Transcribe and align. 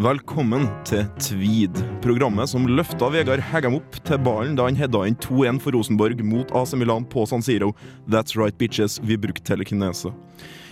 Velkommen 0.00 0.62
til 0.88 1.02
Tweed, 1.20 1.76
programmet 2.00 2.48
som 2.48 2.64
løfta 2.64 3.10
Vegard 3.12 3.42
Heggem 3.50 3.74
opp 3.76 3.98
til 4.08 4.16
ballen 4.24 4.54
da 4.56 4.64
han 4.64 4.78
hedda 4.78 5.02
inn 5.04 5.16
2-1 5.20 5.58
for 5.60 5.76
Rosenborg 5.76 6.22
mot 6.24 6.54
AC 6.56 6.72
Milan 6.80 7.04
på 7.04 7.26
San 7.28 7.44
Siro. 7.44 7.74
That's 8.08 8.32
right, 8.38 8.56
bitches, 8.56 8.96
vi 9.04 9.18
brukte 9.20 9.44
telekinese. 9.44 10.14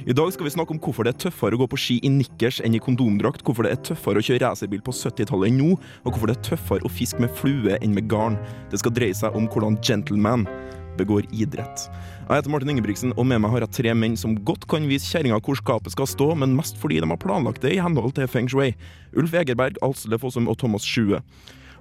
I 0.09 0.17
dag 0.17 0.33
skal 0.33 0.49
vi 0.49 0.55
snakke 0.55 0.73
om 0.73 0.81
hvorfor 0.81 1.05
det 1.05 1.13
er 1.13 1.21
tøffere 1.27 1.59
å 1.59 1.61
gå 1.61 1.69
på 1.69 1.81
ski 1.83 1.99
i 2.01 2.15
nikkers 2.15 2.63
enn 2.65 2.79
i 2.79 2.81
kondomdrakt, 2.81 3.45
hvorfor 3.45 3.69
det 3.69 3.75
er 3.75 3.85
tøffere 3.91 4.23
å 4.23 4.25
kjøre 4.25 4.47
racerbil 4.47 4.81
på 4.87 4.97
70-tallet 4.97 5.53
enn 5.53 5.61
nå, 5.61 5.77
og 5.77 6.09
hvorfor 6.09 6.33
det 6.33 6.39
er 6.39 6.49
tøffere 6.49 6.89
å 6.89 6.95
fiske 6.97 7.21
med 7.21 7.37
flue 7.37 7.77
enn 7.83 8.01
med 8.01 8.09
garn. 8.09 8.41
Det 8.73 8.81
skal 8.81 8.97
dreie 8.97 9.19
seg 9.19 9.37
om 9.37 9.51
hvordan 9.53 9.77
gentleman 9.85 10.49
begår 10.97 11.29
idrett. 11.37 11.91
Jeg 12.29 12.43
heter 12.43 12.53
Martin 12.53 12.69
Ingebrigtsen, 12.69 13.13
og 13.17 13.25
med 13.25 13.39
meg 13.41 13.55
har 13.55 13.65
jeg 13.65 13.73
tre 13.73 13.93
menn 13.97 14.13
som 14.21 14.35
godt 14.45 14.67
kan 14.69 14.85
vise 14.85 15.09
kjerringa 15.09 15.39
hvor 15.41 15.57
skapet 15.57 15.95
skal 15.95 16.05
stå, 16.11 16.27
men 16.37 16.53
mest 16.59 16.77
fordi 16.77 16.99
de 17.01 17.07
har 17.09 17.17
planlagt 17.23 17.63
det 17.65 17.71
i 17.73 17.79
henhold 17.81 18.13
til 18.19 18.29
feng 18.29 18.51
shui. 18.53 18.75
Ulf 19.17 19.33
Egerberg, 19.33 19.79
Alsle 19.81 20.19
Fossum 20.21 20.45
og 20.45 20.59
Thomas 20.61 20.85
Sjue. 20.85 21.23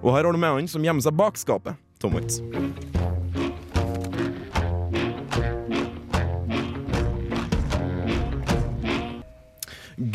Og 0.00 0.14
her 0.14 0.24
har 0.24 0.32
du 0.32 0.40
med 0.40 0.54
han 0.56 0.70
som 0.72 0.86
gjemmer 0.86 1.04
seg 1.04 1.18
bak 1.20 1.36
skapet. 1.36 1.76
Tom 2.00 2.16
Waits. 2.16 2.40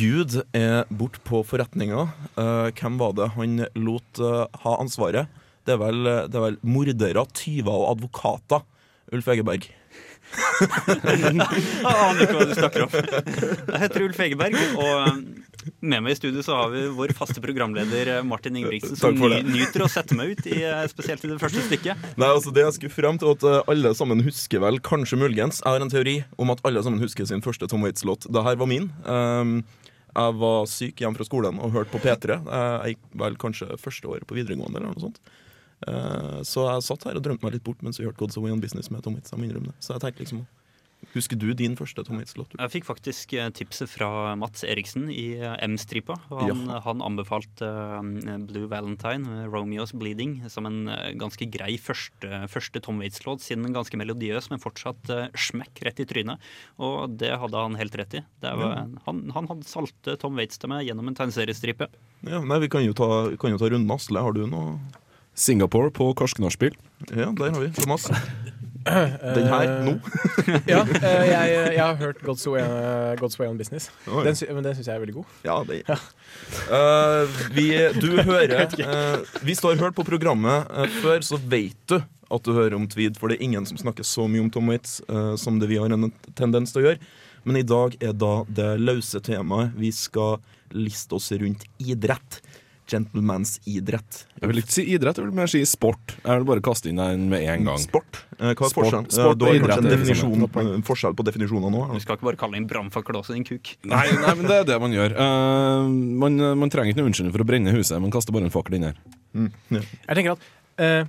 Gud 0.01 0.39
er 0.57 0.89
borte 0.89 1.21
på 1.29 1.43
forretninga. 1.45 2.07
Eh, 2.41 2.73
hvem 2.81 2.97
var 2.97 3.13
det 3.21 3.29
han 3.37 3.67
lot 3.77 4.17
eh, 4.17 4.41
ha 4.65 4.75
ansvaret? 4.81 5.29
Det 5.61 5.77
er 5.77 5.79
vel, 5.85 6.03
det 6.25 6.41
er 6.41 6.47
vel 6.49 6.59
mordere, 6.65 7.27
tyver 7.37 7.85
og 7.85 7.89
advokater. 7.93 8.65
Ulf 9.13 9.29
Egeberg. 9.29 9.69
Jeg 11.13 11.93
aner 11.93 12.21
ikke 12.23 12.35
hva 12.37 12.45
du 12.47 12.53
snakker 12.57 12.85
om. 12.85 12.93
Jeg 12.93 13.81
heter 13.83 14.05
Ulf 14.05 14.19
Egeberg, 14.23 14.57
og 14.77 14.91
um, 15.09 15.21
med 15.79 16.03
meg 16.03 16.15
i 16.15 16.17
studio 16.19 16.43
så 16.45 16.57
har 16.57 16.71
vi 16.73 16.83
vår 16.95 17.13
faste 17.17 17.41
programleder 17.43 18.11
eh, 18.17 18.23
Martin 18.27 18.57
Ingebrigtsen, 18.59 18.97
som 18.99 19.17
nyter 19.17 19.85
å 19.85 19.89
sette 19.91 20.17
meg 20.17 20.33
ut, 20.33 20.47
i, 20.49 20.59
eh, 20.67 20.83
spesielt 20.91 21.23
i 21.23 21.31
det 21.31 21.39
første 21.41 21.63
stykket. 21.67 22.07
Nei, 22.19 22.29
altså 22.29 22.53
Det 22.55 22.65
jeg 22.65 22.77
skulle 22.77 22.95
frem 22.95 23.19
til, 23.21 23.35
at 23.35 23.45
eh, 23.47 23.61
alle 23.71 23.93
sammen 23.97 24.23
husker 24.25 24.63
vel, 24.63 24.81
kanskje 24.83 25.19
muligens 25.21 25.61
Jeg 25.63 25.75
har 25.75 25.85
en 25.85 25.93
teori 25.93 26.17
om 26.41 26.51
at 26.53 26.63
alle 26.67 26.83
sammen 26.83 27.03
husker 27.03 27.27
sin 27.29 27.43
første 27.45 27.69
Tom 27.71 27.85
Waits-låt. 27.85 28.27
Det 28.31 28.43
her 28.45 28.59
var 28.59 28.69
min. 28.69 28.89
Um, 29.07 29.61
jeg 30.13 30.35
var 30.41 30.67
syk 30.69 30.99
hjemme 31.01 31.17
fra 31.17 31.25
skolen 31.25 31.57
og 31.63 31.73
hørte 31.73 31.93
på 31.95 32.03
P3. 32.03 32.37
Jeg 32.45 32.93
gikk 32.93 33.07
vel 33.23 33.39
kanskje 33.41 33.71
første 33.81 34.11
året 34.11 34.27
på 34.29 34.37
videregående. 34.37 34.77
eller 34.77 34.93
noe 34.93 35.07
sånt 35.07 35.23
Så 36.47 36.67
jeg 36.69 36.83
satt 36.87 37.07
her 37.09 37.19
og 37.19 37.23
drømte 37.25 37.45
meg 37.45 37.57
litt 37.57 37.63
bort 37.67 37.81
mens 37.85 37.99
vi 37.99 38.05
hørte 38.07 38.21
God's 38.21 38.37
Away 38.39 38.51
on 38.55 38.63
Business 38.63 38.91
med 38.93 39.03
Tom 39.05 39.15
Waits. 39.17 39.33
Jeg 39.33 39.39
må 39.41 39.47
innrømme 39.49 39.71
det. 39.73 39.79
Så 39.83 39.95
jeg 39.95 40.05
tenkte 40.05 40.25
liksom 40.25 40.45
Husker 41.11 41.35
du 41.35 41.49
din 41.53 41.73
første 41.75 41.99
Tom 42.07 42.15
Waits-låt? 42.21 42.53
Jeg 42.55 42.71
fikk 42.71 42.85
faktisk 42.87 43.33
eh, 43.35 43.49
tipset 43.53 43.91
fra 43.91 44.07
Mats 44.39 44.63
Eriksen 44.63 45.09
i 45.11 45.33
eh, 45.35 45.57
M-stripa. 45.67 46.15
Han, 46.29 46.63
Han, 46.69 46.79
han 46.85 47.03
anbefalte 47.03 47.67
eh, 47.67 48.37
Blue 48.47 48.69
Valentine, 48.71 49.27
eh, 49.43 49.49
Romeos 49.51 49.91
Bleeding, 49.99 50.37
som 50.49 50.65
en 50.69 50.87
eh, 50.87 51.11
ganske 51.19 51.45
grei 51.51 51.75
første, 51.75 52.47
første 52.49 52.81
Tom 52.87 53.03
Waits-låt, 53.03 53.43
siden 53.43 53.67
den 53.67 53.75
ganske 53.75 53.99
melodiøs, 53.99 54.47
men 54.53 54.63
fortsatt 54.63 55.11
eh, 55.13 55.27
smekk 55.35 55.83
rett 55.89 55.99
i 56.01 56.07
trynet. 56.07 56.49
Og 56.79 57.19
det 57.19 57.35
hadde 57.35 57.67
han 57.67 57.77
helt 57.83 57.99
rett 57.99 58.17
i. 58.21 58.23
Det 58.39 58.55
var, 58.63 58.87
han, 59.05 59.21
han 59.35 59.51
hadde 59.51 59.67
salte 59.69 60.15
Tom 60.23 60.39
Waits 60.39 60.61
til 60.63 60.71
meg 60.71 60.87
gjennom 60.87 61.11
en 61.11 61.19
tegneseriestripe. 61.19 61.91
Ja, 62.23 62.39
nei, 62.41 62.63
Vi 62.63 62.71
kan 62.71 62.87
jo 62.87 62.95
ta, 62.95 63.11
kan 63.35 63.51
jo 63.53 63.59
ta 63.59 63.67
runden. 63.69 63.91
Asle, 63.93 64.23
har 64.23 64.33
du 64.33 64.45
noe 64.47 64.79
Singapore 65.33 65.91
på 65.93 66.11
karsk 66.17 66.41
nachspiel. 66.43 66.75
Ja, 67.09 67.31
der 67.31 67.53
har 67.53 67.59
vi. 67.59 67.69
Thomas. 67.77 68.09
Den 68.83 69.47
her, 69.47 69.69
nå. 69.85 69.93
Ja, 70.67 70.81
eh, 70.83 71.25
jeg, 71.29 71.51
jeg 71.77 71.83
har 71.83 71.95
hørt 72.01 72.19
God's 72.25 72.43
Way, 72.51 72.61
eh, 72.61 73.13
God's 73.21 73.39
Way 73.39 73.47
on 73.47 73.57
Business. 73.57 73.89
Oi. 74.07 74.25
Den, 74.27 74.35
men 74.57 74.65
den 74.65 74.75
syns 74.75 74.89
jeg 74.89 74.95
er 74.97 75.03
veldig 75.03 75.15
god. 75.21 75.37
Ja, 75.47 75.59
det 75.67 75.83
Eh, 76.73 77.37
vi, 77.55 77.67
Du 78.01 78.17
hører 78.29 78.65
uh, 78.65 79.23
Hvis 79.45 79.61
du 79.61 79.67
har 79.69 79.79
hørt 79.79 79.95
på 79.95 80.03
programmet 80.03 80.67
uh, 80.69 80.87
før, 81.01 81.21
så 81.23 81.37
vet 81.37 81.77
du 81.87 82.01
at 82.33 82.45
du 82.45 82.53
hører 82.55 82.75
om 82.77 82.87
tweed, 82.89 83.17
for 83.19 83.29
det 83.29 83.37
er 83.37 83.45
ingen 83.47 83.65
som 83.69 83.77
snakker 83.79 84.05
så 84.07 84.27
mye 84.31 84.43
om 84.43 84.49
Tom 84.53 84.71
Waits 84.71 85.01
eh, 85.05 85.35
som 85.39 85.59
det 85.61 85.69
vi 85.69 85.77
har 85.77 85.93
en 85.93 86.09
tendens 86.37 86.73
til 86.73 86.81
å 86.81 86.85
gjøre. 86.87 87.11
Men 87.45 87.59
i 87.59 87.65
dag 87.67 87.97
er 88.01 88.15
da 88.15 88.33
det 88.47 88.69
løse 88.81 89.21
temaet. 89.23 89.75
Vi 89.77 89.91
skal 89.93 90.39
liste 90.73 91.17
oss 91.19 91.29
rundt 91.35 91.65
idrett. 91.83 92.39
Gentlemans 92.89 93.55
idrett. 93.69 94.23
Jeg 94.41 94.49
vil 94.51 94.59
ikke 94.61 94.73
si 94.75 94.83
idrett, 94.93 95.17
jeg 95.19 95.25
vil 95.25 95.35
mer 95.35 95.49
si 95.51 95.61
sport. 95.67 96.15
Jeg 96.19 96.41
vil 96.41 96.47
bare 96.49 96.63
kaste 96.65 96.91
inn 96.91 96.99
den 96.99 97.29
med 97.31 97.45
en 97.47 97.69
gang. 97.69 97.79
Sport. 97.81 98.21
Eh, 98.37 98.51
hva 98.51 98.51
er 98.51 98.55
Sport- 98.55 98.73
forskjellen? 98.89 99.07
sport 99.09 99.33
Eh, 99.33 99.37
du 99.39 99.45
har 99.45 99.55
og 99.55 99.61
kanskje 99.63 99.77
en 99.77 99.85
idrett 99.85 99.85
er 99.85 99.97
definisjon, 99.97 100.43
eh, 100.43 100.83
forskjell 100.89 101.15
på 101.15 101.25
definisjoner 101.29 101.73
nå? 101.73 101.81
Du 101.93 101.99
skal 102.03 102.17
ikke 102.17 102.27
bare 102.29 102.41
kalle 102.43 102.59
inn 102.59 102.67
brannfakkel 102.67 103.19
også, 103.21 103.35
en 103.35 103.43
kuk. 103.47 103.75
Nei, 103.83 104.05
nei, 104.11 104.33
men 104.35 104.45
det 104.47 104.59
er 104.59 104.63
det 104.73 104.79
man 104.83 104.91
gjør. 104.91 105.15
Uh, 105.17 105.87
man, 106.23 106.37
man 106.59 106.69
trenger 106.69 106.91
ikke 106.93 107.01
noen 107.01 107.11
unnskyldning 107.13 107.35
for 107.35 107.45
å 107.45 107.49
brenne 107.49 107.75
huset, 107.75 108.01
man 108.01 108.11
kaster 108.11 108.35
bare 108.35 108.49
en 108.49 108.53
fakkel 108.53 108.75
inn 108.75 108.89
her. 108.91 108.97
Jeg 109.33 110.15
tenker 110.17 110.35
at 110.35 110.49
uh, 110.79 111.05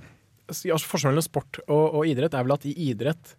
altså, 0.49 0.87
Forskjellen 0.87 1.15
mellom 1.15 1.25
sport 1.25 1.59
og, 1.67 1.99
og 1.99 2.07
idrett 2.09 2.33
er 2.33 2.45
vel 2.47 2.55
at 2.55 2.65
i 2.65 2.73
idrett 2.89 3.35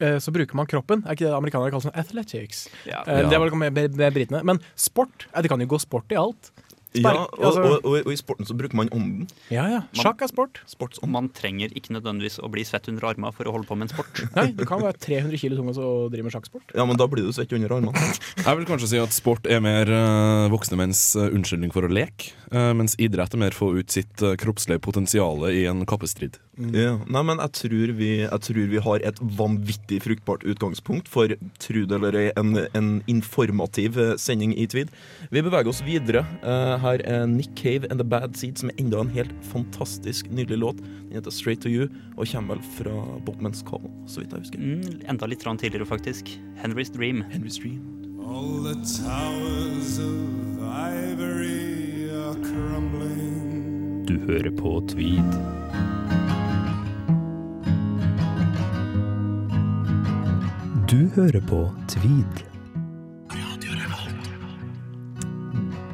eh, 0.00 0.16
så 0.22 0.32
bruker 0.32 0.56
man 0.56 0.68
kroppen. 0.70 1.04
Er 1.04 1.16
ikke 1.16 1.28
det 1.28 1.36
amerikanere 1.36 1.72
kaller 1.74 1.90
sånn 1.90 1.98
athletics? 2.00 2.66
Ja. 2.88 3.02
Det 3.04 3.28
var 3.36 3.46
vel 3.50 3.58
med, 3.60 3.76
med, 3.76 3.96
med 4.00 4.16
britene. 4.16 4.42
Men 4.46 4.60
sport, 4.78 5.26
det 5.36 5.50
kan 5.52 5.60
jo 5.60 5.68
gå 5.70 5.80
sport 5.82 6.12
i 6.14 6.18
alt. 6.20 6.52
Ja, 6.98 7.12
og, 7.22 7.38
altså- 7.38 7.62
og, 7.62 7.84
og, 7.86 8.06
og 8.06 8.12
i 8.12 8.18
sporten 8.18 8.46
så 8.48 8.54
bruker 8.58 8.74
man 8.74 8.88
ånden. 8.90 9.28
Ja, 9.52 9.68
ja. 9.70 9.80
Sjakk 9.94 10.24
er 10.24 10.30
sport. 10.30 10.58
Sportsånd. 10.66 11.10
Man 11.12 11.28
trenger 11.34 11.70
ikke 11.76 11.94
nødvendigvis 11.94 12.40
å 12.42 12.50
bli 12.50 12.64
svett 12.66 12.88
under 12.90 13.06
armene 13.12 13.30
for 13.36 13.46
å 13.46 13.54
holde 13.54 13.68
på 13.68 13.78
med 13.78 13.86
en 13.88 13.94
sport. 13.94 14.22
Nei, 14.38 14.48
du 14.56 14.64
kan 14.66 14.82
være 14.82 14.98
300 14.98 15.38
kilo 15.38 15.58
tung 15.60 15.70
og 15.70 15.78
så 15.78 15.86
drive 16.10 16.26
med 16.26 16.34
sjakksport. 16.34 16.74
Ja, 16.74 16.86
men 16.88 16.98
da 16.98 17.06
blir 17.10 17.28
du 17.28 17.32
svett 17.36 17.54
under 17.54 17.76
armene. 17.78 18.10
Jeg 18.46 18.58
vil 18.58 18.68
kanskje 18.68 18.90
si 18.90 19.02
at 19.02 19.14
sport 19.14 19.46
er 19.46 19.62
mer 19.62 19.90
eh, 19.94 20.50
voksne 20.50 20.80
menns 20.80 21.04
eh, 21.14 21.30
unnskyldning 21.30 21.70
for 21.74 21.86
å 21.86 21.92
leke, 21.92 22.34
eh, 22.50 22.72
mens 22.74 22.98
idrett 22.98 23.36
er 23.36 23.44
mer 23.44 23.54
få 23.54 23.70
ut 23.78 23.90
sitt 23.94 24.22
uh, 24.24 24.34
kroppslige 24.40 24.82
potensial 24.82 25.46
i 25.50 25.66
en 25.70 25.84
kappestrid. 25.88 26.40
Ja, 26.60 26.96
nei, 27.08 27.22
men 27.24 27.38
jeg 27.40 27.54
tror, 27.56 27.92
vi, 27.96 28.08
jeg 28.26 28.42
tror 28.44 28.66
vi 28.68 28.80
har 28.84 29.04
et 29.08 29.20
vanvittig 29.38 30.00
fruktbart 30.04 30.42
utgangspunkt 30.44 31.08
for 31.08 31.32
tro 31.62 31.84
det 31.88 31.96
eller 31.96 32.18
ei, 32.18 32.26
en, 32.36 32.52
en 32.76 32.90
informativ 33.08 33.96
sending 34.20 34.52
i 34.58 34.66
Tweed. 34.68 34.90
Vi 35.32 35.44
beveger 35.46 35.70
oss 35.72 35.80
videre. 35.86 36.26
Eh, 36.42 36.79
her 36.80 37.00
er 37.04 37.26
Nick 37.26 37.50
Cave 37.56 37.86
and 37.90 38.00
The 38.00 38.08
Bad 38.08 38.34
Seed, 38.34 38.58
som 38.60 38.70
er 38.70 38.80
enda 38.80 39.00
en 39.00 39.12
helt 39.14 39.32
fantastisk 39.42 40.30
nydelig 40.30 40.58
låt. 40.58 40.80
Den 40.80 41.12
heter 41.18 41.30
Straight 41.30 41.62
To 41.62 41.68
You 41.68 41.88
og 42.16 42.26
kommer 42.32 42.54
vel 42.54 42.64
fra 42.76 42.96
Botman's 43.26 43.62
Call, 43.68 43.86
så 44.06 44.20
vidt 44.20 44.32
jeg 44.32 44.44
husker. 44.44 44.58
Mm, 44.58 45.00
enda 45.08 45.26
litt 45.26 45.40
tidligere, 45.40 45.86
faktisk. 45.86 46.40
Henry's 46.62 46.92
Dream. 46.96 47.24
Henry's 47.30 47.60
Dream. 47.60 47.80
All 48.24 48.62
the 48.62 48.74
towers 48.84 49.98
of 49.98 50.62
ivory 50.62 52.10
are 52.10 52.34
crumbling. 52.44 54.06
Du 54.06 54.18
hører 54.18 54.50
på 54.50 54.82
Tweed. 54.88 55.32
Du 60.90 61.08
hører 61.14 61.40
på 61.48 61.70
Tweed. 61.88 62.49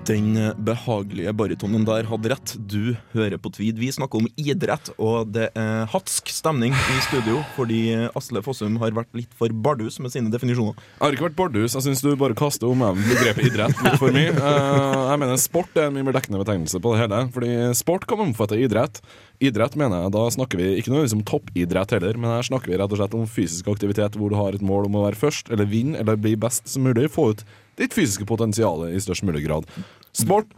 Den 0.07 0.37
eh, 0.39 0.53
behagelige 0.55 1.33
baritonen 1.35 1.85
der 1.87 2.07
hadde 2.07 2.31
rett. 2.31 2.55
Du 2.71 2.95
hører 3.15 3.41
på 3.43 3.51
Tweed. 3.57 3.81
Vi 3.81 3.91
snakker 3.95 4.23
om 4.23 4.29
idrett, 4.39 4.93
og 5.03 5.33
det 5.35 5.49
er 5.59 5.89
hatsk 5.91 6.31
stemning 6.31 6.75
i 6.77 6.99
studio 7.09 7.41
fordi 7.57 7.81
Asle 8.19 8.43
Fossum 8.45 8.79
har 8.83 8.95
vært 8.95 9.11
litt 9.19 9.33
for 9.37 9.51
bardus 9.51 9.99
med 10.03 10.15
sine 10.15 10.31
definisjoner. 10.31 10.77
Jeg 10.77 11.03
har 11.03 11.17
ikke 11.17 11.27
vært 11.29 11.39
bardus, 11.39 11.75
jeg 11.75 11.87
syns 11.89 12.05
du 12.05 12.13
bare 12.19 12.37
kaster 12.39 12.71
om 12.71 12.85
begrepet 13.01 13.51
idrett 13.51 13.83
litt 13.83 13.99
for 14.01 14.15
mye. 14.15 14.31
Eh, 14.31 15.03
jeg 15.11 15.23
mener 15.23 15.41
sport 15.43 15.79
er 15.79 15.89
en 15.89 15.97
mye 15.97 16.07
mer 16.07 16.17
dekkende 16.19 16.43
betegnelse 16.43 16.83
på 16.83 16.95
det 16.95 17.03
hele, 17.03 17.23
fordi 17.35 17.53
sport 17.79 18.07
kan 18.09 18.23
omfatte 18.29 18.59
idrett. 18.63 19.03
Idrett 19.45 19.75
mener 19.77 20.05
jeg, 20.05 20.13
da 20.15 20.23
snakker 20.33 20.61
vi 20.61 20.69
ikke 20.79 20.93
nødvendigvis 20.93 21.17
om 21.19 21.25
toppidrett 21.29 21.93
heller, 21.93 22.17
men 22.21 22.33
her 22.33 22.47
snakker 22.47 22.73
vi 22.73 22.79
rett 22.81 22.93
og 22.93 23.01
slett 23.01 23.17
om 23.19 23.27
fysisk 23.29 23.69
aktivitet 23.73 24.17
hvor 24.17 24.33
du 24.33 24.39
har 24.39 24.57
et 24.57 24.65
mål 24.65 24.89
om 24.89 24.97
å 24.97 25.05
være 25.05 25.21
først, 25.21 25.51
eller 25.53 25.69
vinne, 25.69 25.99
eller 26.01 26.17
bli 26.21 26.33
best 26.41 26.71
som 26.73 26.87
mulig. 26.89 27.11
Få 27.13 27.31
ut 27.35 27.43
ditt 27.77 27.97
fysiske 27.97 28.25
potensial 28.29 28.87
i 28.89 29.03
størst 29.03 29.27
mulig 29.29 29.45
grad. 29.45 29.69
Sport 30.17 30.49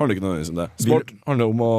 handler 0.00 0.16
ikke 0.16 0.24
nødvendigvis 0.24 0.50
om 0.52 0.60
det. 0.60 0.68
Sport 0.84 1.12
handler 1.28 1.52
om 1.52 1.62
å 1.64 1.70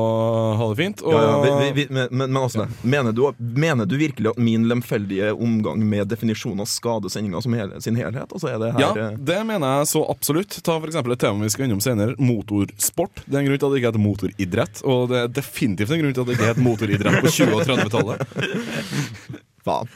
ha 0.62 0.68
det 0.72 0.78
fint. 0.80 1.04
Og 1.06 1.16
Ja, 1.16 1.22
ja, 1.28 1.58
vi, 1.62 1.72
vi, 1.82 1.86
men, 1.92 2.08
men 2.12 2.32
men 2.32 2.44
Asle, 2.46 2.68
mener, 2.82 3.12
du, 3.16 3.24
mener 3.38 3.90
du 3.90 3.98
virkelig 4.00 4.32
at 4.32 4.40
min 4.42 4.68
lemfeldige 4.70 5.34
omgang 5.34 5.84
med 5.84 6.08
definisjonen 6.12 6.64
av 6.64 6.70
skadesendinga 6.72 7.42
som 7.44 7.56
hele, 7.58 7.82
sin 7.84 8.00
helhet? 8.00 8.32
Altså, 8.32 8.52
er 8.54 8.62
det 8.62 8.72
her, 8.76 8.82
Ja, 8.86 8.92
eh, 9.10 9.20
det 9.32 9.40
mener 9.48 9.82
jeg 9.82 9.92
så 9.92 10.06
absolutt. 10.12 10.58
Ta 10.64 10.78
for 10.80 10.88
eksempel 10.90 11.16
et 11.16 11.24
tema 11.24 11.44
vi 11.44 11.52
skal 11.54 11.68
innom 11.68 11.84
senere, 11.84 12.16
motorsport. 12.22 13.24
Det 13.26 13.36
er 13.36 13.44
en 13.44 13.52
grunn 13.52 13.62
til 13.62 13.68
at 13.68 13.76
det 13.76 13.82
ikke 13.82 13.92
heter 13.94 14.06
motoridrett, 14.08 14.84
og 14.88 15.12
det 15.12 15.22
er 15.22 15.32
definitivt 15.42 15.96
en 15.96 16.04
grunn 16.04 16.18
til 16.18 16.24
at 16.24 16.32
det 16.32 16.38
ikke 16.40 16.52
heter 16.54 16.68
motoridrett 16.68 17.26
på 17.26 17.36
20- 17.42 17.56
og 17.58 17.66
30-tallet. 17.70 18.28
faen. 19.66 19.88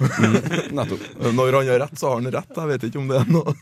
Nettopp. 0.75 1.09
Når 1.33 1.59
han 1.59 1.71
har 1.71 1.81
rett, 1.85 1.97
så 1.99 2.11
har 2.11 2.21
han 2.21 2.31
rett. 2.33 2.53
Jeg 2.55 2.71
vet 2.73 2.87
ikke 2.89 3.01
om 3.01 3.09
det 3.09 3.23
er 3.23 3.33
noe 3.33 3.55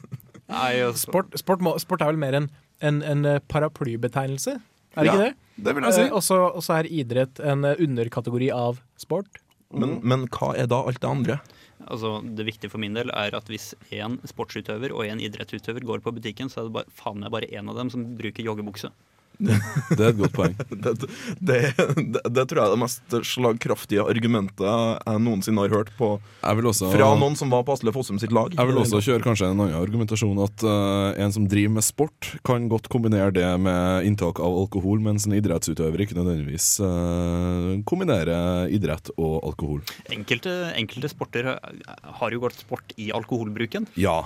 Nei, 0.54 0.74
Sport, 1.00 1.31
sport, 1.39 1.63
sport 1.81 2.04
er 2.04 2.12
vel 2.12 2.19
mer 2.19 2.36
en, 2.38 2.50
en, 2.83 3.01
en 3.01 3.25
eh, 3.25 3.39
paraplybetegnelse? 3.51 4.57
Er 4.94 5.01
det 5.01 5.06
Ja, 5.09 5.13
ikke 5.13 5.24
det? 5.24 5.33
Det 5.63 5.75
vil 5.77 5.85
jeg 5.88 5.94
si. 5.97 6.06
Eh, 6.07 6.13
Og 6.13 6.63
så 6.65 6.77
er 6.80 6.89
idrett 6.89 7.39
en 7.41 7.65
eh, 7.65 7.80
underkategori 7.81 8.51
av 8.53 8.81
sport. 9.01 9.39
men, 9.74 10.00
men 10.03 10.27
hva 10.30 10.53
er 10.57 10.68
da 10.69 10.83
alt 10.85 11.01
det 11.01 11.09
andre? 11.09 11.39
altså, 11.83 12.21
det 12.24 12.45
viktige 12.47 12.71
for 12.71 12.80
min 12.80 12.94
del 12.95 13.09
er 13.12 13.35
at 13.35 13.50
hvis 13.51 13.74
én 13.91 14.15
sportsutøver 14.30 14.94
og 14.95 15.03
én 15.03 15.19
idrettsutøver 15.19 15.83
går 15.83 16.00
på 16.06 16.13
butikken, 16.15 16.47
så 16.50 16.62
er 16.62 16.69
det 16.69 16.75
bare, 16.77 16.94
faen 16.95 17.19
meg 17.19 17.31
bare 17.33 17.50
én 17.51 17.68
av 17.69 17.75
dem 17.75 17.89
som 17.91 18.06
bruker 18.15 18.45
joggebukse. 18.45 18.91
Det 19.39 20.00
er 20.00 20.09
et 20.12 20.19
godt 20.19 20.35
poeng. 20.35 20.56
Det, 20.83 20.94
det, 21.39 21.57
det, 21.95 22.21
det 22.33 22.44
tror 22.50 22.59
jeg 22.59 22.65
er 22.65 22.74
det 22.74 22.81
mest 22.81 23.15
slagkraftige 23.27 24.03
argumentet 24.09 24.63
jeg 24.63 25.21
noensinne 25.24 25.63
har 25.63 25.74
hørt 25.74 25.91
på 25.97 26.09
Jeg 26.18 26.59
vil 26.59 26.68
også, 26.69 26.89
fra 26.91 27.09
noen 27.19 27.38
som 27.39 27.51
var 27.53 27.63
på 27.68 27.75
Asle 27.75 27.94
Fossum 27.95 28.19
sitt 28.21 28.33
lag. 28.35 28.53
jeg 28.56 28.69
vil 28.69 28.80
også 28.81 29.01
kjøre 29.06 29.25
kanskje 29.25 29.50
en 29.50 29.63
annen 29.63 29.77
argumentasjon 29.77 30.41
at 30.44 30.65
uh, 30.65 31.13
en 31.24 31.33
som 31.35 31.47
driver 31.50 31.75
med 31.77 31.85
sport, 31.85 32.33
kan 32.47 32.68
godt 32.71 32.89
kombinere 32.94 33.31
det 33.35 33.47
med 33.63 34.07
inntak 34.07 34.41
av 34.44 34.57
alkohol, 34.63 35.01
mens 35.03 35.27
en 35.27 35.38
idrettsutøver 35.38 36.06
ikke 36.06 36.18
nødvendigvis 36.19 36.69
uh, 36.83 37.74
kombinerer 37.89 38.71
idrett 38.74 39.13
og 39.18 39.39
alkohol. 39.50 39.83
Enkelte, 40.13 40.56
enkelte 40.77 41.12
sporter 41.12 41.53
har 41.53 42.35
jo 42.35 42.44
gått 42.44 42.63
sport 42.63 42.95
i 42.97 43.12
alkoholbruken. 43.15 43.89
Ja. 44.00 44.24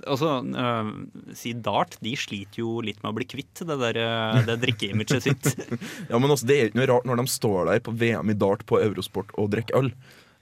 Altså, 0.00 0.38
øh, 0.40 0.90
si 1.36 1.52
dart, 1.52 1.98
de 2.04 2.14
sliter 2.16 2.62
jo 2.62 2.80
litt 2.84 3.02
med 3.02 3.12
å 3.12 3.16
bli 3.18 3.26
kvitt 3.28 3.60
det 3.68 3.76
der 3.80 3.98
øh, 4.00 4.38
det 4.48 4.58
drikkeimaget 4.64 5.26
sitt. 5.26 5.50
Ja, 6.10 6.18
men 6.18 6.32
også, 6.32 6.48
Det 6.48 6.56
er 6.56 6.70
ikke 6.70 6.80
noe 6.80 6.90
rart 6.94 7.08
når 7.08 7.20
de 7.20 7.26
står 7.32 7.68
der 7.68 7.82
på 7.84 7.94
VM 8.00 8.32
i 8.32 8.38
dart 8.38 8.64
på 8.68 8.80
Eurosport 8.80 9.34
og 9.36 9.52
drikker 9.52 9.82
øl. 9.82 9.92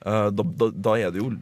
Uh, 0.01 0.31
da, 0.33 0.45
da, 0.45 0.71
da 0.73 0.95
er 0.97 1.11
det 1.13 1.21
jo 1.21 1.33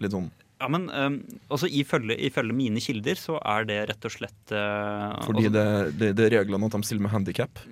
litt 0.00 0.14
sånn 0.14 0.30
Ja, 0.60 0.68
men 0.68 0.82
um, 0.92 1.14
altså, 1.48 1.66
ifølge, 1.72 2.16
ifølge 2.28 2.52
mine 2.52 2.80
kilder 2.84 3.16
så 3.16 3.38
er 3.40 3.64
det 3.64 3.78
rett 3.88 4.04
og 4.04 4.12
slett 4.12 4.52
uh, 4.52 5.14
Fordi 5.24 5.46
også, 5.48 5.54
det, 5.56 5.64
det, 6.02 6.10
det 6.18 6.26
er 6.26 6.34
reglene 6.42 6.68
at 6.68 6.74
de 6.76 6.82
stiller 6.84 7.06
med 7.06 7.14
handikap. 7.14 7.62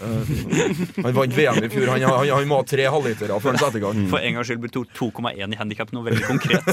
han 0.00 1.12
vant 1.18 1.36
VM 1.36 1.60
i 1.66 1.70
fjor. 1.72 1.90
Han, 1.92 2.06
han, 2.08 2.32
han 2.32 2.48
må 2.48 2.62
ha 2.62 2.66
tre 2.68 2.86
halvlitere 2.90 3.36
før 3.44 3.52
han 3.52 3.60
setter 3.60 3.78
i 3.82 3.84
gang. 3.84 4.00
For 4.10 4.24
en 4.24 4.38
gangs 4.38 4.48
skyld 4.48 4.62
blir 4.64 4.72
to- 4.72 4.88
2,1 5.12 5.52
i 5.52 5.60
handikap 5.60 5.92
noe 5.92 6.08
veldig 6.08 6.24
konkret. 6.32 6.64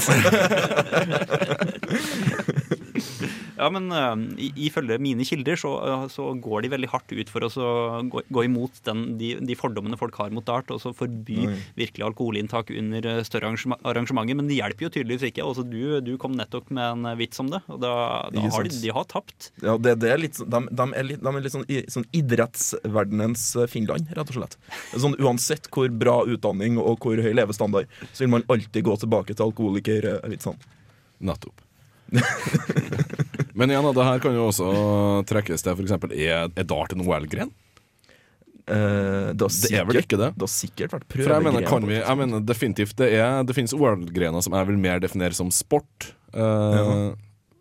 ja, 3.58 3.68
men 3.74 3.88
uh, 3.92 4.14
ifølge 4.56 4.96
mine 5.02 5.24
kilder 5.28 5.58
så, 5.60 5.72
uh, 5.82 6.04
så 6.12 6.30
går 6.42 6.64
de 6.66 6.70
veldig 6.72 6.90
hardt 6.92 7.12
ut 7.14 7.30
for 7.32 7.46
å 7.46 7.50
gå, 8.12 8.22
gå 8.32 8.44
imot 8.46 8.80
den, 8.86 9.02
de, 9.20 9.34
de 9.44 9.56
fordommene 9.58 9.98
folk 10.00 10.16
har 10.20 10.32
mot 10.34 10.44
dart, 10.48 10.70
og 10.74 10.80
så 10.82 10.92
forby 10.96 11.38
Oi. 11.48 11.56
virkelig 11.78 12.06
alkoholinntak 12.08 12.70
under 12.76 13.08
øh, 13.16 13.20
større 13.26 13.50
arrangementer. 13.52 14.38
Men 14.38 14.48
det 14.50 14.56
hjelper 14.60 14.86
jo 14.86 14.92
tydeligvis 14.96 15.26
ikke. 15.30 15.44
Også 15.46 15.64
du, 15.68 16.00
du 16.04 16.12
kom 16.20 16.34
nettopp 16.38 16.70
med 16.74 16.84
en 17.06 17.18
vits 17.20 17.40
om 17.42 17.50
det, 17.52 17.60
og 17.68 17.80
da, 17.82 17.92
da 18.32 18.46
har 18.52 18.68
de, 18.68 18.74
de 18.82 18.92
har 18.96 19.06
tapt. 19.10 19.50
Ja, 19.64 19.76
det, 19.78 19.96
det 20.02 20.12
er 20.14 20.22
litt, 20.22 20.38
sånn- 20.40 20.50
de, 20.52 20.62
de 20.82 20.86
er 21.00 21.08
litt, 21.10 21.22
de 21.22 21.32
er 21.34 21.44
litt 21.46 21.56
sånn, 21.56 21.66
i- 21.72 21.84
sånn 21.92 22.06
idrettsverdenens 22.16 23.44
eh, 23.60 23.68
Finland, 23.70 24.08
rett 24.16 24.32
og 24.32 24.38
slett. 24.40 24.56
Sånn, 24.96 25.16
uansett 25.22 25.68
hvor 25.74 25.90
bra 25.92 26.20
utdanning 26.28 26.78
og 26.82 26.98
hvor 27.04 27.20
høy 27.22 27.32
levestandard, 27.36 27.90
så 28.12 28.24
vil 28.24 28.32
man 28.38 28.46
alltid 28.52 28.84
gå 28.88 28.96
tilbake 29.02 29.34
til 29.36 29.48
alkoholikervitsene. 29.50 30.72
Nettopp. 31.22 31.60
Men 33.58 33.72
igjen, 33.72 33.88
det 33.96 34.06
her 34.06 34.22
kan 34.22 34.36
jo 34.36 34.46
også 34.50 34.68
trekkes 35.28 35.64
til 35.64 35.74
f.eks. 35.76 35.96
Er, 36.12 36.48
er 36.48 36.68
dart 36.68 36.94
en 36.94 37.04
OL-gren? 37.04 37.52
Uh, 38.62 39.32
det, 39.34 39.48
sikkert, 39.50 39.66
Det 39.66 39.78
er 39.80 39.86
vel 39.88 39.98
ikke 40.04 40.20
det? 40.20 40.30
Det 40.38 40.46
har 40.46 40.52
sikkert 40.52 40.92
vært 40.94 41.06
For 41.16 41.34
jeg 41.34 41.44
mener, 41.44 41.64
kan 41.66 41.84
vi, 41.88 41.96
jeg 41.98 42.18
mener 42.20 42.44
definitivt 42.46 42.94
det, 43.00 43.08
er, 43.18 43.40
det 43.42 43.56
finnes 43.58 43.74
OL-grener 43.74 44.44
som 44.46 44.54
jeg 44.54 44.68
vil 44.70 44.78
mer 44.80 45.02
definere 45.02 45.36
som 45.36 45.50
sport. 45.52 46.12
Uh, 46.32 46.40
Ja. 46.78 46.96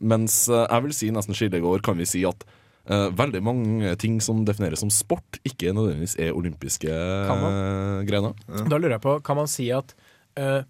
Mens 0.01 0.47
eh, 0.49 0.65
jeg 0.65 0.83
vil 0.87 0.93
si 0.97 1.11
nesten 1.13 1.37
skillegård 1.37 1.83
kan 1.85 1.97
vi 1.99 2.07
si 2.09 2.23
at 2.25 2.43
uh, 2.89 3.09
veldig 3.13 3.41
mange 3.45 3.93
ting 4.01 4.17
som 4.23 4.43
defineres 4.47 4.81
som 4.81 4.89
sport, 4.93 5.37
ikke 5.45 5.73
nødvendigvis 5.77 6.17
er 6.21 6.33
olympiske 6.33 6.89
eh, 6.89 8.01
grener. 8.09 8.33
Da 8.49 8.79
lurer 8.79 8.97
jeg 8.97 9.03
på, 9.05 9.19
kan 9.25 9.37
man 9.37 9.49
si 9.51 9.69
at 9.75 9.93
eh, 10.41 10.63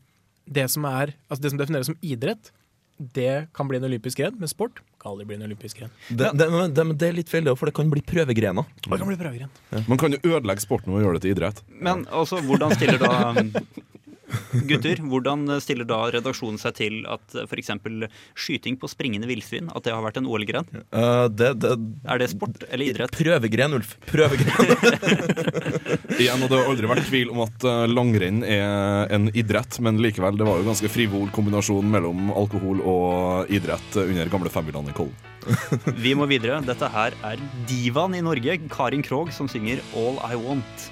det, 0.51 0.67
som 0.73 0.87
er, 0.89 1.13
altså 1.29 1.45
det 1.45 1.53
som 1.53 1.61
defineres 1.61 1.91
som 1.91 1.99
idrett, 2.03 2.51
det 2.99 3.47
kan 3.55 3.69
bli 3.71 3.79
en 3.79 3.87
olympisk 3.87 4.19
gren, 4.19 4.35
men 4.37 4.51
sport 4.51 4.83
kan 5.01 5.13
aldri 5.13 5.27
bli 5.29 5.39
en 5.39 5.45
olympisk 5.49 5.81
gren. 5.81 5.93
Det, 6.09 6.31
det, 6.37 6.47
det, 6.77 6.85
det 7.01 7.07
er 7.09 7.17
litt 7.17 7.31
feil, 7.31 7.49
for 7.57 7.69
det 7.69 7.75
kan 7.77 7.91
bli 7.91 8.03
prøvegrener. 8.05 8.67
Det 8.81 8.91
kan 8.91 9.09
bli 9.09 9.19
prøvegren. 9.19 9.51
Man 9.89 10.01
kan 10.01 10.15
jo 10.15 10.21
ødelegge 10.35 10.63
sporten 10.63 10.93
ved 10.93 11.01
å 11.01 11.05
gjøre 11.07 11.19
det 11.19 11.25
til 11.25 11.35
idrett. 11.35 11.63
Men 11.81 12.05
altså, 12.09 12.41
hvordan 12.45 12.75
stiller 12.77 13.01
da 13.01 13.13
Gutter, 14.69 15.01
hvordan 15.11 15.45
stiller 15.63 15.87
da 15.87 16.01
redaksjonen 16.13 16.59
seg 16.61 16.77
til 16.77 17.01
at 17.09 17.35
f.eks. 17.45 17.71
skyting 18.35 18.77
på 18.81 18.89
springende 18.91 19.29
villsvin 19.29 19.71
at 19.73 19.85
det 19.85 19.95
har 19.95 20.03
vært 20.05 20.21
en 20.21 20.29
OL-gren? 20.29 20.67
Uh, 20.93 21.27
det, 21.31 21.53
det, 21.63 21.75
Er 22.07 22.21
det 22.21 22.31
sport 22.33 22.65
eller 22.69 22.91
idrett? 22.91 23.15
prøvegren, 23.15 23.77
Ulf. 23.79 23.95
Prøvegren. 24.09 24.75
Igjen, 26.21 26.43
og 26.43 26.49
Det 26.49 26.59
har 26.59 26.69
aldri 26.69 26.89
vært 26.91 27.07
tvil 27.09 27.31
om 27.33 27.43
at 27.45 27.65
eh, 27.67 27.83
langrenn 27.91 28.41
er 28.45 29.11
en 29.13 29.29
idrett, 29.37 29.79
men 29.83 29.99
likevel, 30.01 30.37
det 30.39 30.47
var 30.47 30.61
jo 30.61 30.67
ganske 30.67 30.91
frivol 30.91 31.29
kombinasjon 31.35 31.87
mellom 31.91 32.31
alkohol 32.35 32.81
og 32.85 33.51
idrett 33.53 33.99
under 34.03 34.31
gamle 34.31 34.51
Femmiland 34.53 34.91
i 34.91 34.95
Kollen. 34.97 35.15
Vi 36.03 36.13
må 36.17 36.27
videre. 36.29 36.61
Dette 36.65 36.89
her 36.93 37.15
er 37.25 37.41
divaen 37.69 38.17
i 38.17 38.23
Norge, 38.25 38.59
Karin 38.71 39.05
Krogh, 39.05 39.33
som 39.33 39.49
synger 39.51 39.81
All 39.97 40.21
I 40.27 40.37
Want. 40.39 40.91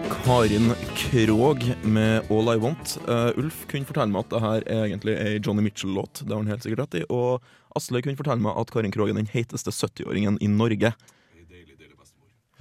Karin 0.25 0.73
Krog 0.95 1.75
med 1.83 2.31
All 2.31 2.55
I 2.55 2.57
Want. 2.57 2.97
Uh, 3.07 3.31
Ulf 3.39 3.63
kunne 3.71 3.87
fortelle 3.89 4.11
meg 4.13 4.25
at 4.25 4.33
det 4.33 4.41
her 4.43 4.65
er 4.69 4.83
egentlig 4.85 5.15
ei 5.17 5.39
Johnny 5.39 5.63
Mitchell-låt. 5.65 6.21
Det 6.21 6.29
har 6.29 6.43
han 6.43 6.51
helt 6.51 6.65
sikkert 6.65 6.83
rett 6.83 6.99
i. 6.99 7.01
Og 7.09 7.41
Asle 7.77 8.03
kunne 8.05 8.19
fortelle 8.19 8.43
meg 8.43 8.59
at 8.59 8.69
Karin 8.73 8.93
Krog 8.93 9.09
er 9.09 9.17
den 9.17 9.29
heiteste 9.31 9.73
70-åringen 9.73 10.37
i 10.43 10.49
Norge. 10.51 10.93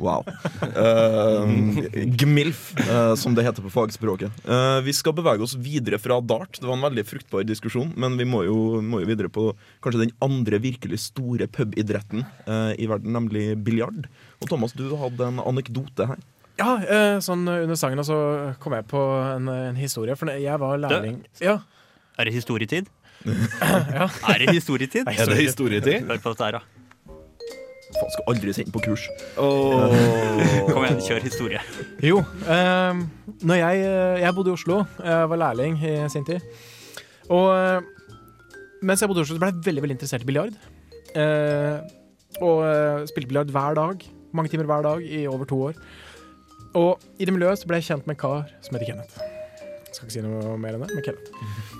Wow. 0.00 0.24
Uh, 0.72 1.44
Gmilf, 2.16 2.72
uh, 2.88 3.12
som 3.20 3.36
det 3.36 3.44
heter 3.44 3.66
på 3.66 3.74
fagspråket. 3.74 4.32
Uh, 4.48 4.80
vi 4.86 4.96
skal 4.96 5.12
bevege 5.18 5.44
oss 5.44 5.58
videre 5.60 6.00
fra 6.00 6.16
dart. 6.24 6.56
Det 6.56 6.64
var 6.64 6.78
en 6.78 6.88
veldig 6.88 7.04
fruktbar 7.04 7.44
diskusjon, 7.44 7.92
men 8.00 8.16
vi 8.16 8.24
må 8.24 8.46
jo, 8.48 8.80
må 8.80 9.02
jo 9.04 9.12
videre 9.12 9.28
på 9.28 9.50
kanskje 9.84 10.06
den 10.06 10.16
andre 10.24 10.62
virkelig 10.64 11.02
store 11.10 11.50
pubidretten 11.52 12.24
i 12.80 12.88
verden, 12.88 13.12
nemlig 13.12 13.52
biljard. 13.60 14.08
Og 14.40 14.48
Thomas, 14.48 14.72
du 14.72 14.88
hadde 14.96 15.28
en 15.28 15.44
anekdote 15.44 16.08
her. 16.14 16.28
Ja, 16.60 16.74
eh, 16.84 17.18
sånn 17.24 17.46
under 17.48 17.78
sangen 17.80 18.02
så 18.04 18.16
kom 18.60 18.74
jeg 18.76 18.84
på 18.90 19.00
en, 19.34 19.46
en 19.48 19.78
historie. 19.80 20.16
For 20.18 20.28
jeg 20.34 20.58
var 20.60 20.76
lærling 20.82 21.22
Ja, 21.40 21.58
Er 22.20 22.28
det 22.28 22.34
historietid? 22.36 22.90
Er 23.24 24.38
det 24.40 24.54
historietid? 24.56 25.08
Er 25.08 25.26
det 25.28 25.38
historietid? 25.40 26.04
Hør 26.08 26.20
på 26.20 26.32
dette 26.34 26.46
her, 26.46 26.58
da. 26.58 26.62
Faen, 27.90 28.12
skal 28.14 28.28
aldri 28.30 28.52
sende 28.54 28.72
på 28.72 28.80
kurs. 28.84 29.06
Kom 29.36 30.84
igjen, 30.86 31.00
kjør 31.04 31.24
historie. 31.28 31.60
Jo, 32.06 32.20
eh, 32.48 33.00
når 33.42 33.58
jeg, 33.60 33.80
eh, 33.88 34.20
jeg 34.22 34.36
bodde 34.36 34.52
i 34.52 34.54
Oslo, 34.54 34.76
jeg 35.02 35.30
var 35.32 35.40
lærling 35.42 35.80
i 35.82 35.94
sin 36.12 36.24
tid. 36.28 36.44
Og 37.32 37.48
eh, 37.56 37.80
mens 38.86 39.02
jeg 39.02 39.10
bodde 39.10 39.24
i 39.24 39.26
Oslo, 39.26 39.36
så 39.36 39.42
ble 39.42 39.50
jeg 39.52 39.64
veldig 39.68 39.84
veldig 39.86 39.96
interessert 39.98 40.24
i 40.24 40.30
biljard. 40.30 40.54
Eh, 41.18 41.80
og 42.40 42.62
eh, 42.68 43.02
spilte 43.10 43.32
biljard 43.32 43.50
hver 43.56 43.76
dag. 43.80 44.06
Mange 44.38 44.52
timer 44.52 44.68
hver 44.70 44.86
dag 44.86 45.02
i 45.04 45.24
over 45.28 45.48
to 45.50 45.58
år. 45.70 45.82
Og 46.78 46.98
i 47.18 47.26
det 47.26 47.34
miljøet 47.34 47.58
så 47.60 47.66
ble 47.70 47.80
jeg 47.80 47.88
kjent 47.90 48.06
med 48.06 48.16
en 48.16 48.20
kar 48.20 48.50
som 48.62 48.76
heter 48.76 48.92
Kenneth. 48.92 49.18
Jeg 49.90 49.96
skal 49.96 50.06
ikke 50.06 50.14
si 50.14 50.20
noe 50.22 50.52
mer 50.62 50.76
enn 50.76 50.84
det, 50.84 50.90
men 50.94 51.02
Kenneth. 51.02 51.32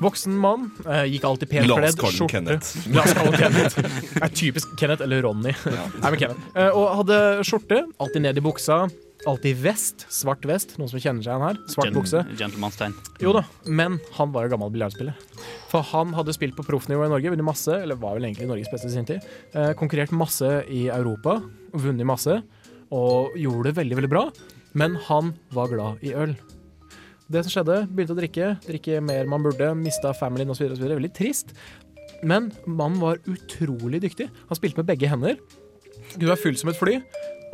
Voksen 0.03 0.35
mann, 0.43 0.65
eh, 0.83 1.05
gikk 1.13 1.27
alltid 1.29 1.51
pent 1.53 1.71
kledd. 1.71 2.01
skjorte. 2.01 2.33
Kenneth. 2.33 2.73
Kenneth. 3.43 3.79
Er 4.19 4.33
typisk 4.35 4.73
Kenneth 4.81 5.05
eller 5.07 5.23
Ronny. 5.29 5.53
Nei, 5.63 6.11
men 6.11 6.19
Kenneth. 6.19 6.43
Eh, 6.59 6.73
og 6.75 6.89
hadde 7.05 7.21
skjorte, 7.47 7.85
alltid 8.03 8.27
ned 8.27 8.41
i 8.43 8.45
buksa. 8.45 8.81
Alltid 9.29 9.59
vest, 9.63 10.07
svart 10.11 10.43
vest. 10.49 10.75
Noen 10.81 10.89
som 10.91 10.99
kjenner 10.99 11.23
seg 11.23 11.31
igjen 11.35 11.45
her. 11.45 11.59
Svart 11.71 11.87
Gen- 11.91 11.97
bukse. 12.01 12.23
Gentleman's-tegn. 12.41 12.95
Jo 13.23 13.35
da, 13.37 13.45
men 13.69 13.99
han 14.17 14.33
var 14.35 14.47
jo 14.49 14.55
gammel 14.57 14.73
biljardspiller. 14.75 15.15
For 15.71 15.85
han 15.93 16.15
hadde 16.17 16.35
spilt 16.35 16.57
på 16.59 16.65
proffnivå 16.67 17.05
i 17.07 17.13
Norge, 17.13 17.31
vunnet 17.37 17.47
masse, 17.47 17.75
eller 17.85 18.01
var 18.01 18.17
vel 18.19 18.27
egentlig 18.31 18.49
Norges 18.51 18.73
beste 18.73 18.89
i 18.91 18.95
sin 18.97 19.07
tid. 19.07 19.23
Eh, 19.55 19.71
konkurrert 19.79 20.11
masse 20.17 20.49
i 20.73 20.87
Europa, 20.91 21.37
vunnet 21.77 22.09
masse, 22.09 22.41
og 22.91 23.37
gjorde 23.39 23.69
det 23.71 23.77
veldig, 23.85 24.01
veldig 24.01 24.11
bra. 24.17 24.25
Men 24.79 24.97
han 25.09 25.35
var 25.55 25.71
glad 25.73 26.05
i 26.07 26.15
øl. 26.15 26.37
Det 27.31 27.45
som 27.47 27.53
skjedde, 27.53 27.85
begynte 27.95 28.15
å 28.15 28.19
drikke, 28.19 28.47
drikke 28.65 28.99
mer 29.07 29.29
man 29.31 29.45
burde, 29.45 29.71
mista 29.79 30.11
familien 30.17 30.51
osv. 30.51 30.73
Veldig 30.75 31.13
trist. 31.15 31.55
Men 32.27 32.51
mannen 32.67 33.01
var 33.03 33.21
utrolig 33.31 34.03
dyktig. 34.03 34.29
Han 34.49 34.59
spilte 34.59 34.83
med 34.83 34.91
begge 34.91 35.11
hender. 35.11 35.39
Du 36.19 36.27
var 36.27 36.41
full 36.41 36.59
som 36.59 36.73
et 36.73 36.79
fly. 36.79 36.99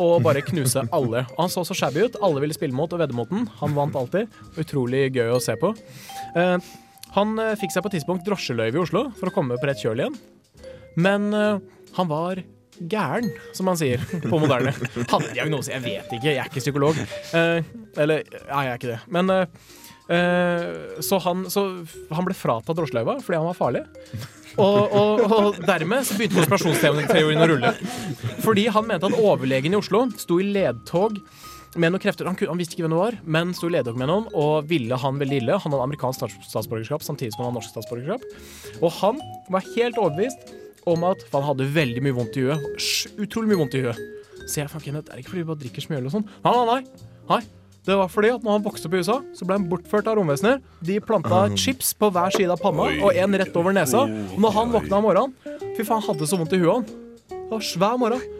Og 0.00 0.20
bare 0.24 0.44
knuse 0.44 0.82
alle. 0.96 1.24
Og 1.36 1.44
han 1.44 1.52
så 1.52 1.64
så 1.68 1.76
shabby 1.76 2.06
ut. 2.06 2.18
Alle 2.24 2.42
ville 2.44 2.56
spille 2.56 2.76
mot 2.76 2.92
og 2.92 3.00
vedde 3.02 3.16
mot 3.16 3.30
den. 3.32 3.46
Han 3.60 3.76
vant 3.76 3.96
alltid. 3.96 4.32
Utrolig 4.60 5.10
gøy 5.16 5.32
å 5.36 5.42
se 5.42 5.56
på. 5.60 5.72
Eh, 6.36 6.56
han 7.16 7.38
eh, 7.40 7.54
fikk 7.60 7.72
seg 7.72 7.84
på 7.84 7.92
et 7.92 7.98
tidspunkt 7.98 8.26
drosjeløyve 8.26 8.76
i 8.76 8.82
Oslo 8.82 9.06
for 9.16 9.30
å 9.30 9.34
komme 9.34 9.60
på 9.60 9.68
rett 9.68 9.80
kjøl 9.80 10.04
igjen. 10.04 10.18
Men 11.00 11.30
eh, 11.36 11.60
han 11.96 12.10
var 12.12 12.42
gæren, 12.80 13.30
som 13.56 13.68
man 13.68 13.78
sier 13.80 14.02
på 14.22 14.38
moderne. 14.40 14.74
Hadde 15.10 15.32
diagnose, 15.32 15.72
jeg 15.74 15.84
vet 15.84 16.14
ikke, 16.16 16.30
jeg 16.30 16.40
er 16.42 16.50
ikke 16.50 16.62
psykolog. 16.64 17.00
Eh, 17.36 17.66
eller, 17.96 18.22
nei, 18.50 18.62
jeg 18.66 18.72
er 18.72 18.80
ikke 18.80 18.92
det. 18.92 19.00
Men 19.12 19.32
eh, 19.34 19.74
eh, 20.16 21.00
så, 21.04 21.20
han, 21.24 21.46
så 21.52 21.66
han 22.12 22.28
ble 22.28 22.36
fratatt 22.36 22.76
drosjeløyva 22.78 23.18
fordi 23.24 23.40
han 23.40 23.50
var 23.50 23.58
farlig. 23.58 23.84
Og, 24.56 24.94
og, 24.96 25.24
og 25.26 25.58
dermed 25.68 26.06
så 26.08 26.16
begynte 26.16 26.40
konspirasjonsteorien 26.40 27.44
å 27.44 27.50
rulle. 27.50 27.74
Fordi 28.44 28.64
han 28.72 28.88
mente 28.88 29.10
at 29.10 29.18
overlegen 29.20 29.74
i 29.74 29.80
Oslo 29.80 30.06
sto 30.16 30.40
i 30.40 30.48
ledtog 30.48 31.18
med 31.76 31.92
noen 31.92 32.00
krefter. 32.00 32.28
Han, 32.28 32.38
han 32.40 32.60
visste 32.60 32.76
ikke 32.76 32.86
hvem 32.86 32.94
det 32.94 33.00
var, 33.02 33.18
men 33.36 33.52
sto 33.56 33.68
i 33.68 33.74
ledtog 33.74 33.98
med 34.00 34.08
noen 34.08 34.30
og 34.32 34.68
ville 34.70 34.96
han 35.02 35.20
veldig 35.20 35.42
ille. 35.42 35.58
Han 35.60 35.74
hadde 35.74 35.88
amerikansk 35.90 36.38
statsborgerskap 36.48 37.04
samtidig 37.04 37.34
som 37.34 37.44
han 37.44 37.50
hadde 37.50 37.60
norsk 37.60 37.74
statsborgerskap. 37.74 38.24
Og 38.80 38.94
han 39.02 39.20
var 39.52 39.68
helt 39.74 40.00
overbevist 40.00 40.56
om 40.86 41.04
at 41.08 41.22
for 41.26 41.42
han 41.42 41.50
hadde 41.52 41.66
veldig 41.74 42.02
mye 42.06 42.14
vondt 42.16 42.36
i 42.40 42.46
huet. 42.46 42.66
Utrolig 43.26 43.50
mye 43.52 43.60
vondt 43.64 43.74
i 43.78 43.84
huet. 43.86 44.00
Så 44.46 44.60
jeg, 44.62 44.70
Kenneth, 44.84 45.10
er 45.10 45.16
det 45.18 45.24
ikke 45.24 45.32
fordi 45.34 45.42
vi 45.42 45.48
bare 45.50 45.62
drikker 45.64 45.82
så 45.82 45.90
mye 45.92 46.00
øl 46.02 46.08
og 46.10 46.12
sånn? 46.14 46.26
Nei, 46.44 46.52
nei, 46.54 46.66
nei. 46.70 47.06
nei. 47.32 47.40
Det 47.86 47.94
var 47.94 48.08
fordi 48.10 48.30
at 48.34 48.42
når 48.42 48.56
han 48.56 48.62
vokste 48.66 48.88
opp 48.88 48.94
i 48.94 49.00
USA, 49.02 49.16
så 49.34 49.46
ble 49.46 49.56
han 49.60 49.66
bortført 49.70 50.08
av 50.10 50.16
romvesener. 50.18 50.56
De 50.86 50.96
planta 51.06 51.44
chips 51.58 51.92
på 51.98 52.08
hver 52.14 52.34
side 52.34 52.50
av 52.50 52.58
panna 52.62 52.88
og 53.06 53.14
en 53.14 53.36
rett 53.38 53.58
over 53.58 53.74
nesa. 53.76 54.04
Og 54.06 54.40
når 54.42 54.54
han 54.56 54.72
våkna 54.74 54.98
om 54.98 55.06
morgenen, 55.06 55.34
fy 55.76 55.82
faen, 55.86 56.00
han 56.02 56.08
hadde 56.12 56.26
så 56.30 56.38
vondt 56.40 56.54
i 56.56 56.62
huet 56.62 56.72
han. 56.80 56.88
Det 57.30 57.52
var 57.54 57.62
svær 57.62 57.98
morgen. 58.02 58.22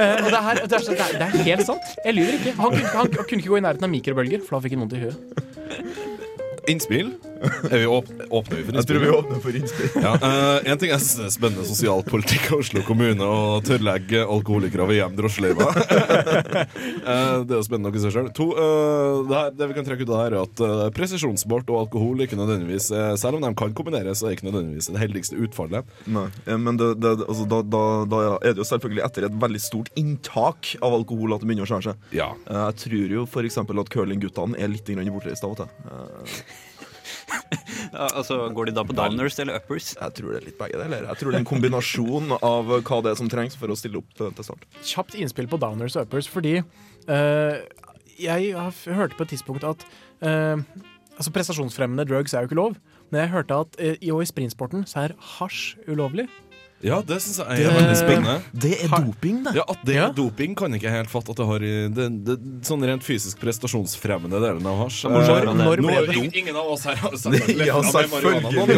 Eh, 0.00 0.16
og 0.24 0.30
det, 0.30 0.36
er 0.38 0.44
her, 0.46 0.58
det, 0.64 0.76
er, 0.78 0.84
det, 0.86 0.94
er, 0.96 1.16
det 1.18 1.24
er 1.26 1.42
helt 1.44 1.66
sant. 1.68 1.88
Jeg 2.06 2.14
lyver 2.16 2.36
ikke. 2.38 2.52
Han, 2.56 2.70
kunne- 2.72 2.92
han, 2.94 3.10
han 3.18 3.26
kunne 3.28 3.42
ikke 3.42 3.50
gå 3.52 3.58
i 3.58 3.62
nærheten 3.66 3.84
av 3.84 3.90
mikrobølger, 3.92 4.40
for 4.46 4.56
da 4.56 4.60
fikk 4.64 4.76
han 4.76 4.80
vondt 4.86 4.94
i 4.96 5.00
huet. 5.02 5.16
Innspill? 6.72 7.10
Vi 7.70 7.86
åp 7.86 8.04
åpner 8.30 8.56
vi 8.56 8.64
for 8.66 8.76
Jeg 8.76 8.86
tror 8.88 9.00
vi 9.00 9.10
åpner 9.10 9.40
for 9.40 9.56
innspill. 9.56 9.88
Ja, 10.04 10.12
uh, 10.20 10.68
en 10.70 10.80
ting 10.80 10.92
er 10.92 11.00
spennende 11.00 11.64
sosialpolitikk 11.68 12.50
av 12.52 12.60
Oslo 12.62 12.82
kommune 12.86 13.24
og 13.26 13.64
tørrlegge 13.68 14.22
alkoholikere 14.24 14.86
ved 14.90 14.98
hjem 15.00 15.16
drosjeløyva. 15.18 15.68
uh, 15.70 17.38
det 17.46 17.54
er 17.54 17.56
jo 17.56 17.62
spennende 17.66 17.88
nok 17.88 17.98
i 17.98 18.02
seg 18.04 18.14
sjøl. 18.14 18.30
To, 18.36 18.46
eh, 18.60 19.22
det, 19.30 19.38
her- 19.38 19.54
det 19.56 19.70
vi 19.70 19.76
kan 19.78 19.88
trekke 19.88 20.04
ut 20.06 20.12
av 20.12 20.14
det 20.14 20.22
her, 20.24 20.36
er 20.36 20.44
at 20.44 20.62
uh, 20.64 20.84
presisjonssport 20.96 21.72
og 21.72 21.80
alkohol 21.86 22.24
ikke 22.24 22.38
nødvendigvis 22.38 22.90
Selv 23.20 23.38
om 23.38 23.44
de 23.44 23.50
kan 23.56 23.72
kombineres, 23.76 24.20
så 24.20 24.28
er 24.28 24.36
ikke 24.36 24.48
nødvendigvis 24.48 24.90
det 24.92 25.00
heldigste 25.02 25.38
utfallet. 25.40 25.88
Nei, 26.10 26.26
men 26.60 26.78
det, 26.80 26.92
det, 27.02 27.14
altså, 27.26 27.46
da, 27.50 27.60
da, 27.64 27.82
da 28.10 28.22
er 28.38 28.54
det 28.56 28.62
jo 28.64 28.68
selvfølgelig 28.68 29.04
etter 29.06 29.28
et 29.28 29.36
veldig 29.42 29.62
stort 29.62 29.92
inntak 30.00 30.74
av 30.84 30.96
alkohol 31.00 31.36
at 31.36 31.42
det 31.44 31.50
begynner 31.50 31.68
å 31.68 31.70
skjære 31.70 31.90
seg. 31.90 32.08
Ja. 32.16 32.30
Jeg 32.50 32.80
tror 32.84 33.14
jo 33.16 33.26
f.eks. 33.28 33.60
at 33.60 33.92
curlingguttene 33.94 34.58
er 34.60 34.72
litt 34.72 34.90
bortreist 35.10 35.46
av 35.46 35.54
og 35.54 35.62
til. 35.62 36.69
Altså, 38.00 38.36
Går 38.56 38.70
de 38.70 38.72
da 38.78 38.84
på 38.88 38.94
downers 38.96 39.36
eller 39.42 39.58
uppers? 39.60 39.90
Jeg 40.00 40.14
tror 40.16 40.32
det 40.32 40.38
er 40.40 40.46
litt 40.48 40.58
begge 40.60 40.78
deler. 40.80 41.04
Jeg 41.10 41.20
tror 41.20 41.30
det 41.34 41.36
er 41.40 41.44
en 41.44 41.48
kombinasjon 41.50 42.32
av 42.40 42.70
hva 42.80 43.00
det 43.04 43.12
er 43.12 43.18
som 43.20 43.28
trengs 43.28 43.56
for 43.60 43.68
å 43.68 43.76
stille 43.76 44.00
opp 44.00 44.14
til, 44.16 44.32
start. 44.46 44.64
kjapt 44.82 45.14
innspill 45.20 45.48
på 45.52 45.58
downers 45.60 45.96
og 46.00 46.06
uppers, 46.08 46.28
fordi 46.32 46.54
uh, 46.60 47.56
jeg 48.20 48.52
hørte 48.56 49.16
på 49.18 49.26
et 49.26 49.32
tidspunkt 49.34 49.64
at 49.68 49.84
uh, 50.24 50.56
altså 51.16 51.32
prestasjonsfremmende 51.36 52.08
drugs 52.08 52.32
er 52.34 52.44
jo 52.46 52.50
ikke 52.50 52.60
lov, 52.60 52.78
men 53.10 53.20
jeg 53.24 53.32
hørte 53.34 53.60
at 53.66 53.80
uh, 53.80 53.92
i- 54.00 54.10
i 54.14 54.28
sprintsporten 54.32 54.86
så 54.88 55.04
er 55.08 55.16
hasj 55.38 55.76
ulovlig. 55.90 56.28
Ja, 56.82 57.00
det 57.04 57.18
syns 57.20 57.38
jeg 57.38 57.46
er 57.46 57.56
Det- 57.68 57.74
veldig 57.76 57.96
spennende. 57.98 58.36
Det 58.52 58.72
er 58.84 58.88
doping, 58.88 59.42
det! 59.44 59.54
Ja, 59.56 59.64
At 59.68 59.84
det 59.84 59.94
Ja. 59.94 60.06
er 60.08 60.12
doping, 60.16 60.54
kan 60.56 60.72
jeg 60.72 60.80
ikke 60.82 60.90
helt 60.94 61.10
fatte 61.10 61.30
at 61.30 61.36
det 61.36 61.46
har 61.46 61.60
i 61.62 61.72
det, 61.88 62.06
det, 62.24 62.36
sånn 62.64 62.82
rent 62.88 63.02
fysisk 63.04 63.38
prestasjonsfremmende 63.40 64.40
delen 64.40 64.64
av 64.66 64.78
hasj. 64.86 65.04
Når- 65.10 65.20
Eh, 65.20 65.44
når 65.54 65.76
nå 65.76 65.86
ble 65.86 66.06
det? 66.06 66.16
ingen- 66.16 66.34
Ingen 66.40 66.56
av 66.56 66.66
oss 66.72 66.84
her 66.84 66.96
har 66.96 67.10
sagt 67.16 67.34
Ja, 67.48 67.74
noen 67.74 67.82
gang. 67.82 67.92
selvfølgelig. 67.92 68.42
Noen 68.42 68.70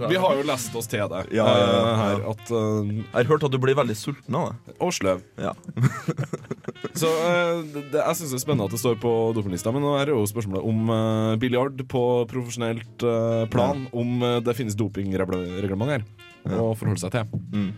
eh. 0.00 0.08
Vi 0.08 0.16
har 0.16 0.34
jo 0.36 0.42
lest 0.42 0.74
oss 0.76 0.86
til 0.86 1.08
det. 1.08 1.26
Ja, 1.32 1.44
ja, 1.44 1.58
ja, 1.58 1.92
eh, 1.92 1.96
her, 1.96 2.30
at, 2.30 2.50
uh, 2.50 2.84
Jeg 2.84 3.04
har 3.12 3.24
hørt 3.24 3.44
at 3.44 3.50
du 3.50 3.58
blir 3.58 3.74
veldig 3.74 3.96
sulten 3.96 4.34
av 4.34 4.54
det. 4.66 4.74
og 4.80 4.92
sløv. 4.92 5.20
Ja. 5.38 5.52
Så 6.94 7.06
uh, 7.06 7.62
det, 7.62 7.92
jeg 7.92 8.16
syns 8.16 8.30
det 8.32 8.40
er 8.40 8.44
spennende 8.46 8.64
at 8.64 8.70
det 8.70 8.80
står 8.80 8.96
på 9.00 9.12
dopinglista, 9.34 9.72
men 9.72 9.82
nå 9.82 9.94
er 10.00 10.06
det 10.06 10.14
jo 10.14 10.24
spørsmålet 10.26 10.64
om 10.66 10.90
uh, 10.90 11.36
biljard 11.36 11.76
på 11.88 12.26
profesjonelt 12.30 13.50
plan. 13.50 13.86
Om 13.92 14.20
det 14.44 14.56
finnes 14.56 14.74
dopingreglement 14.74 15.90
her 15.90 16.04
å 16.46 16.72
forholde 16.78 17.02
seg 17.02 17.14
til. 17.16 17.40
Mm. 17.52 17.72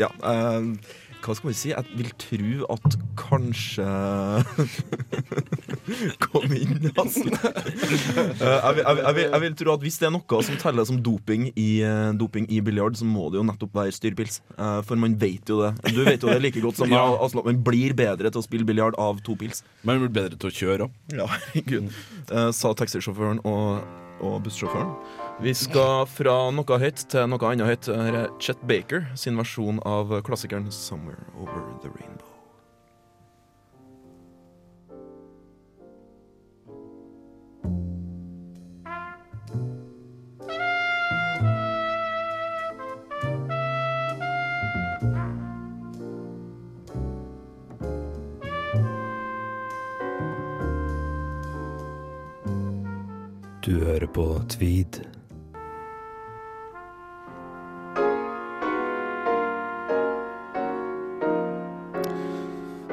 Ja, 0.00 0.08
eh, 0.24 0.70
hva 1.20 1.34
skal 1.36 1.50
vi 1.50 1.56
si? 1.56 1.70
Jeg 1.72 1.96
vil 1.98 2.10
tro 2.20 2.66
at 2.72 2.94
kanskje 3.20 3.84
Kom 6.24 6.54
inn, 6.56 6.88
altså. 6.94 7.26
Jeg, 8.40 8.74
vil, 8.76 8.84
jeg, 8.86 9.14
vil, 9.16 9.24
jeg, 9.26 9.40
vil, 9.42 9.54
tro 9.58 9.74
at 9.74 9.84
hvis 9.84 9.98
det 10.00 10.08
er 10.08 10.14
noe 10.14 10.40
som 10.46 10.56
teller 10.60 10.86
som 10.88 11.00
doping 11.04 11.48
i, 11.50 11.68
eh, 11.84 12.10
doping 12.16 12.46
i 12.52 12.60
biljard, 12.64 12.96
så 12.96 13.06
må 13.08 13.28
det 13.32 13.40
jo 13.40 13.46
nettopp 13.46 13.74
være 13.76 13.94
styrpils. 13.94 14.40
Eh, 14.56 14.80
for 14.86 15.00
man 15.00 15.16
vet 15.20 15.50
jo 15.50 15.60
det. 15.64 15.72
Du 15.92 16.02
vet 16.06 16.22
jo 16.22 16.30
det 16.32 16.40
like 16.40 16.62
godt 16.62 16.80
som 16.80 16.90
Ja. 16.94 17.04
meg. 17.04 17.20
Altså, 17.26 17.44
man 17.46 17.64
blir 17.66 17.96
bedre 17.98 18.32
til 18.32 18.40
å 18.40 18.46
spille 18.46 18.68
biljard 18.68 18.96
av 19.00 19.20
to 19.26 19.36
pils. 19.40 19.64
Man 19.86 20.00
blir 20.02 20.14
bedre 20.22 20.40
til 20.40 20.50
å 20.50 20.56
kjøre 20.60 20.88
òg. 20.88 21.00
Ja, 21.16 21.28
herregud. 21.34 21.90
Sa 22.56 22.72
taxisjåføren 22.78 23.42
og, 23.48 23.82
og 24.24 24.40
bussjåføren. 24.46 24.94
Vi 25.40 25.54
skal 25.56 26.02
fra 26.04 26.34
noe 26.52 26.76
høyt 26.82 27.06
til 27.08 27.30
noe 27.32 27.48
annet 27.48 27.64
høyt. 27.64 27.86
Her 27.88 28.16
er 28.26 28.32
Chet 28.44 28.60
Baker 28.68 29.06
sin 29.16 29.40
versjon 29.40 29.80
av 29.88 30.12
klassikeren 30.26 30.68
'Somewhere 30.68 31.24
Over 31.40 31.64
The 31.80 31.88
Rainbow'. 31.88 32.28
Du 53.64 53.84
hører 53.84 54.06
på 54.06 54.42
Tweed. 54.48 55.09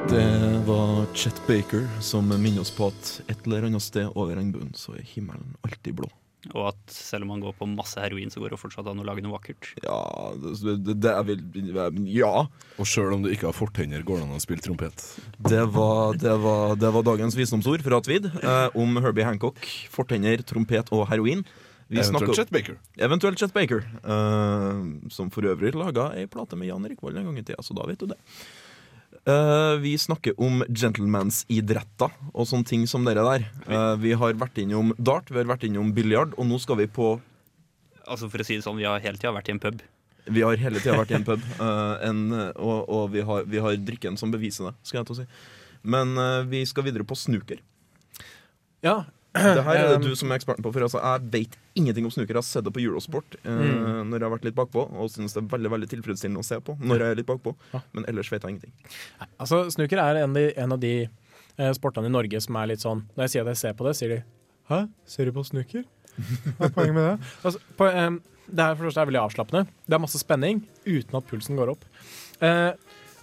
Det 0.08 0.62
var 0.66 1.06
Chet 1.14 1.36
Baker 1.46 1.84
som 2.00 2.28
minner 2.28 2.62
oss 2.62 2.70
på 2.72 2.86
at 2.88 3.10
et 3.28 3.42
eller 3.44 3.66
annet 3.68 3.84
sted 3.84 4.08
over 4.14 4.38
regnbuen 4.38 4.70
så 4.72 4.94
er 4.96 5.04
himmelen 5.04 5.52
alltid 5.66 5.98
blå. 6.00 6.08
Og 6.54 6.70
at 6.70 6.94
selv 6.94 7.26
om 7.26 7.32
man 7.34 7.42
går 7.42 7.52
på 7.58 7.66
masse 7.68 8.00
heroin, 8.00 8.30
så 8.32 8.40
går 8.40 8.54
det 8.54 8.60
fortsatt 8.62 8.88
an 8.88 9.02
å 9.02 9.04
lage 9.04 9.20
noe 9.24 9.34
vakkert. 9.34 9.68
Ja, 9.84 9.98
det, 10.40 10.78
det, 10.88 11.12
er 11.12 11.26
vel 11.28 11.42
Ja. 12.08 12.46
Og 12.80 12.88
sjøl 12.88 13.18
om 13.18 13.26
du 13.26 13.28
ikke 13.34 13.50
har 13.50 13.56
fortenner, 13.56 14.04
går 14.06 14.22
det 14.22 14.28
an 14.30 14.38
å 14.38 14.40
spille 14.40 14.64
trompet. 14.64 15.04
Det 15.36 15.64
var, 15.74 16.16
det 16.16 16.36
var, 16.40 16.76
det 16.80 16.92
var 16.94 17.04
dagens 17.10 17.36
visdomsord 17.36 17.84
fra 17.84 18.00
Tvid 18.06 18.30
eh, 18.30 18.78
om 18.78 18.96
Herbie 19.04 19.26
Hancock, 19.28 19.60
fortenner, 19.92 20.40
trompet 20.46 20.88
og 20.94 21.04
heroin. 21.12 21.44
Vi 21.88 22.00
Eventuelt 22.00 22.36
Chet 22.36 22.54
Baker. 22.54 22.78
Eventuelt 23.00 23.40
Chet 23.40 23.52
Baker, 23.52 23.84
eh, 23.84 24.80
som 25.12 25.28
for 25.34 25.48
øvrig 25.52 25.74
laga 25.76 26.14
ei 26.16 26.24
plate 26.30 26.56
med 26.56 26.72
Jan 26.72 26.88
Erik 26.88 27.04
Vold 27.04 27.20
en 27.20 27.28
gang 27.28 27.42
i 27.42 27.44
tida, 27.44 27.60
så 27.64 27.76
da 27.76 27.84
vet 27.88 28.00
du 28.00 28.08
det. 28.14 28.18
Eh, 29.28 29.74
vi 29.80 29.92
snakker 29.98 30.36
om 30.40 30.62
gentlemansidretter 30.68 32.12
og 32.32 32.48
sånne 32.48 32.68
ting 32.68 32.86
som 32.88 33.04
dere 33.04 33.24
der. 33.26 33.46
Uh, 33.68 33.94
vi 34.00 34.14
har 34.16 34.36
vært 34.40 34.60
innom 34.62 34.94
dart, 34.96 35.28
vi 35.28 35.36
har 35.40 35.48
vært 35.50 35.66
innom 35.68 35.90
biljard, 35.96 36.32
og 36.40 36.48
nå 36.48 36.60
skal 36.62 36.80
vi 36.82 36.88
på 36.88 37.16
Altså 38.08 38.24
For 38.32 38.40
å 38.40 38.44
si 38.46 38.56
det 38.56 38.64
sånn, 38.64 38.78
vi 38.80 38.86
har 38.88 39.02
hele 39.04 39.20
tida 39.20 39.34
vært 39.36 39.50
i 39.50 39.52
en 39.52 39.60
pub. 39.60 39.82
Vi 40.32 40.40
har 40.40 40.56
hele 40.56 40.80
tida 40.80 40.94
vært 40.96 41.10
i 41.12 41.16
en 41.18 41.26
pub, 41.26 41.42
uh, 41.60 41.98
en, 42.08 42.22
og, 42.56 42.78
og 42.88 43.02
vi, 43.12 43.20
har, 43.28 43.44
vi 43.44 43.60
har 43.60 43.76
drikken 43.84 44.16
som 44.16 44.32
beviser 44.32 44.70
det, 44.70 44.72
skal 44.88 45.02
jeg 45.02 45.10
til 45.10 45.16
å 45.16 45.18
si. 45.18 45.26
Men 45.88 46.16
vi 46.50 46.64
skal 46.66 46.86
videre 46.88 47.04
på 47.06 47.16
snooker. 47.16 47.60
Ja. 48.84 49.02
Det 49.38 49.64
her 49.66 49.78
er 49.82 49.88
det 49.94 49.98
du 50.08 50.14
som 50.18 50.30
er 50.32 50.38
eksperten 50.40 50.64
på, 50.66 50.72
for 50.74 50.86
altså, 50.86 51.00
jeg 51.02 51.28
vet 51.34 51.56
ingenting 51.78 52.08
om 52.08 52.12
snooker. 52.14 52.34
Jeg 52.36 52.40
har 52.42 52.46
sett 52.48 52.64
det 52.66 52.72
på 52.76 52.82
Eurosport 52.82 53.36
eh, 53.42 53.50
Mm. 53.52 54.08
når 54.10 54.18
jeg 54.18 54.26
har 54.28 54.34
vært 54.36 54.46
litt 54.48 54.56
bakpå, 54.58 54.84
og 54.92 55.10
synes 55.14 55.34
det 55.36 55.42
er 55.44 55.48
veldig 55.54 55.70
veldig 55.76 55.88
tilfredsstillende 55.94 56.42
å 56.42 56.46
se 56.48 56.58
på 56.64 56.76
når 56.80 57.04
jeg 57.04 57.14
er 57.16 57.20
litt 57.22 57.28
bakpå. 57.30 57.54
Men 57.96 58.04
ellers 58.10 58.30
vet 58.32 58.42
jeg 58.44 58.56
ingenting. 58.56 58.74
Altså, 59.38 59.64
snooker 59.74 60.00
er 60.02 60.22
en, 60.24 60.36
en 60.36 60.72
av 60.76 60.80
de 60.82 60.92
eh, 61.08 61.72
sportene 61.78 62.10
i 62.10 62.14
Norge 62.14 62.40
som 62.44 62.56
er 62.60 62.72
litt 62.72 62.82
sånn 62.84 63.04
Når 63.14 63.24
jeg 63.26 63.34
sier 63.36 63.46
at 63.46 63.52
jeg 63.54 63.60
ser 63.62 63.78
på 63.78 63.86
det, 63.88 63.94
sier 63.98 64.14
de 64.16 64.18
Hæ, 64.68 64.82
ser 65.08 65.28
du 65.30 65.32
på 65.36 65.44
snooker? 65.48 65.84
Hva 66.58 66.66
er 66.68 66.74
poenget 66.74 66.94
med 66.98 67.04
det? 67.06 67.30
Altså, 67.46 67.60
på, 67.78 67.86
um, 67.88 68.18
det 68.48 68.64
her 68.64 68.74
for 68.74 68.82
det 68.84 68.88
første 68.90 69.00
er 69.04 69.08
veldig 69.10 69.20
avslappende. 69.22 69.62
Det 69.86 69.96
er 69.96 70.00
masse 70.02 70.18
spenning 70.20 70.60
uten 70.88 71.16
at 71.20 71.26
pulsen 71.30 71.56
går 71.60 71.70
opp. 71.74 71.82
Uh, 72.40 72.72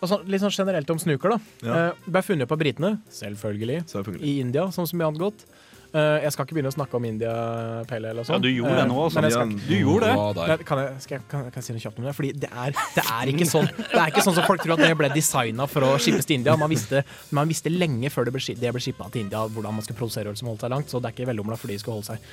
sånn, 0.05 0.21
litt 0.29 0.41
sånn 0.43 0.53
generelt 0.53 0.89
om 0.93 0.99
snooker, 1.01 1.33
da. 1.33 1.37
Ja. 1.65 1.77
uh, 1.91 2.09
ble 2.13 2.21
funnet 2.25 2.45
opp 2.45 2.53
av 2.53 2.59
britene, 2.61 2.91
selvfølgelig, 3.13 3.79
Selvfølgelig. 3.89 4.21
i 4.29 4.35
India, 4.43 4.67
som 4.75 4.85
så 4.89 4.97
mye 4.99 5.07
annet 5.09 5.21
godt. 5.23 5.45
Eh, 5.95 6.23
jeg 6.25 6.33
skal 6.35 6.43
ikke 6.43 6.55
begynne 6.57 6.71
å 6.73 6.75
snakke 6.75 6.97
om 6.97 7.05
India 7.07 7.33
Pale 7.87 8.09
Ale 8.11 8.23
sånn. 8.27 8.35
Ja, 8.35 8.43
du 8.43 8.49
gjorde 8.51 8.73
det 8.81 8.87
nå, 8.89 8.95
Eh, 8.99 9.03
altså. 9.05 9.21
jeg 9.23 9.31
skal 9.31 9.53
Du 9.55 9.75
gjorde 9.77 10.09
det. 10.09 10.47
Nei, 10.49 10.57
kan, 10.67 10.81
jeg, 10.83 10.95
skal 11.05 11.15
jeg, 11.15 11.23
kan, 11.31 11.45
kan 11.53 11.61
jeg 11.61 11.67
si 11.69 11.75
noe 11.77 11.83
kjapt 11.85 12.01
om 12.01 12.07
det? 12.09 12.15
Fordi 12.17 12.31
det 12.43 12.49
er, 12.51 12.75
det 12.97 13.05
er 13.15 13.31
ikke 13.31 13.47
sånn 13.53 13.69
Det 13.77 14.01
er 14.01 14.11
ikke 14.11 14.25
sånn 14.25 14.35
som 14.35 14.47
folk 14.49 14.65
tror 14.65 14.75
at 14.75 14.83
det 14.83 14.89
ble 14.99 15.09
designa 15.15 15.69
for 15.71 15.87
å 15.87 15.93
shippes 16.03 16.27
til 16.27 16.41
India. 16.41 16.57
Man 16.59 16.73
visste, 16.73 17.05
man 17.31 17.47
visste 17.47 17.71
lenge 17.71 18.11
før 18.11 18.27
det 18.27 18.35
ble, 18.35 18.43
det 18.59 18.73
ble 18.75 18.83
shippa 18.83 19.07
til 19.13 19.23
India 19.23 19.45
hvordan 19.47 19.77
man 19.79 19.85
skulle 19.87 20.01
produsere 20.01 20.33
øl 20.33 20.35
som 20.35 20.51
holdt 20.51 20.65
seg 20.67 20.73
langt, 20.75 20.91
så 20.91 20.99
det 20.99 21.13
er 21.13 21.15
ikke 21.15 21.29
velomla 21.31 21.55
fordi 21.61 21.77
de 21.77 21.83
skulle 21.85 22.01
holde 22.01 22.11
seg. 22.11 22.27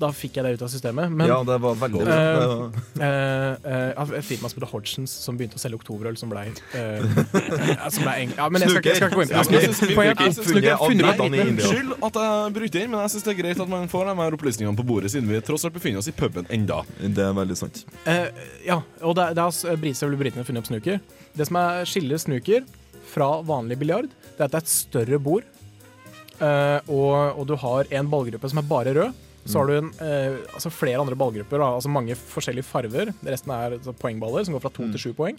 Da 0.00 0.08
fikk 0.16 0.38
jeg 0.38 0.46
det 0.46 0.52
ut 0.56 0.62
av 0.64 0.70
systemet. 0.72 1.12
Men 1.12 1.28
ja, 1.28 1.36
det 1.44 1.56
var 1.60 1.74
veldig 1.76 2.04
bra. 2.06 2.14
Uh, 2.16 2.62
uh, 2.72 3.02
uh, 3.04 3.72
eh, 3.74 4.00
eh, 4.00 4.22
firma 4.24 4.48
som 4.48 4.64
Hodgsons, 4.70 5.12
som 5.26 5.36
begynte 5.36 5.58
å 5.58 5.60
selge 5.60 5.76
oktoberøl, 5.80 6.16
som 6.16 6.30
blei 6.32 6.46
uh, 6.48 7.04
Som 7.92 8.06
ble 8.06 8.14
eng... 8.22 8.32
Ja, 8.38 8.46
men 8.52 8.64
jeg 8.64 8.72
skal, 8.72 8.80
ikke- 8.80 8.88
jeg 8.88 8.96
skal 8.96 9.10
ikke 9.10 9.18
gå 9.18 9.24
inn 9.26 9.32
på 9.34 11.28
det. 11.28 11.44
Unnskyld 11.50 11.94
at 12.08 12.20
jeg 12.22 12.54
bryter 12.56 12.84
inn, 12.84 12.92
men 12.94 13.04
jeg 13.04 13.14
syns 13.14 13.26
det 13.28 13.34
er 13.34 13.38
greit 13.42 13.60
at 13.66 13.72
man 13.72 13.88
får 13.92 14.08
de 14.08 14.16
her 14.22 14.36
opplysningene 14.38 14.78
på 14.80 14.86
bordet, 14.88 15.12
siden 15.12 15.28
vi 15.28 15.40
tross 15.44 15.66
alt 15.68 15.76
befinner 15.76 16.00
oss 16.00 16.08
i 16.08 16.16
puben 16.16 16.48
enda. 16.52 16.80
Det 17.00 17.24
er 17.28 17.36
veldig 17.36 17.58
sant. 17.60 17.82
Eh, 18.08 18.28
ja, 18.66 18.80
og 19.04 19.16
det, 19.18 19.28
er- 19.30 19.36
det 19.36 19.44
er 19.44 19.48
altså 19.50 19.76
britene 19.80 20.20
britene 20.20 20.46
funnet 20.48 20.64
opp 20.64 20.70
snooker. 20.72 21.00
Det 21.36 21.46
som 21.48 21.60
er 21.60 21.84
skiller 21.88 22.20
snooker 22.20 22.64
fra 23.10 23.32
vanlig 23.46 23.76
biljard, 23.80 24.08
det 24.36 24.40
er 24.40 24.48
at 24.48 24.54
det 24.54 24.62
er 24.62 24.64
et 24.64 24.72
større 24.72 25.18
bord, 25.22 25.44
eh, 26.40 26.78
og, 26.88 27.36
og 27.36 27.44
du 27.50 27.56
har 27.60 27.90
en 28.00 28.10
ballgruppe 28.12 28.48
som 28.52 28.62
er 28.62 28.70
bare 28.70 28.94
rød. 28.96 29.26
Så 29.46 29.58
har 29.58 29.70
du 29.70 29.76
en, 29.78 29.90
eh, 30.04 30.38
altså 30.54 30.72
flere 30.72 31.00
andre 31.00 31.16
ballgrupper, 31.18 31.62
da, 31.62 31.70
altså 31.78 31.92
mange 31.92 32.16
forskjellige 32.18 32.68
farver. 32.68 33.12
Resten 33.24 33.52
er 33.54 33.78
altså, 33.78 33.94
poengballer 33.96 34.44
som 34.44 34.56
går 34.56 34.64
fra 34.66 34.72
to 34.76 34.88
til 34.92 35.00
sju 35.00 35.12
poeng. 35.16 35.38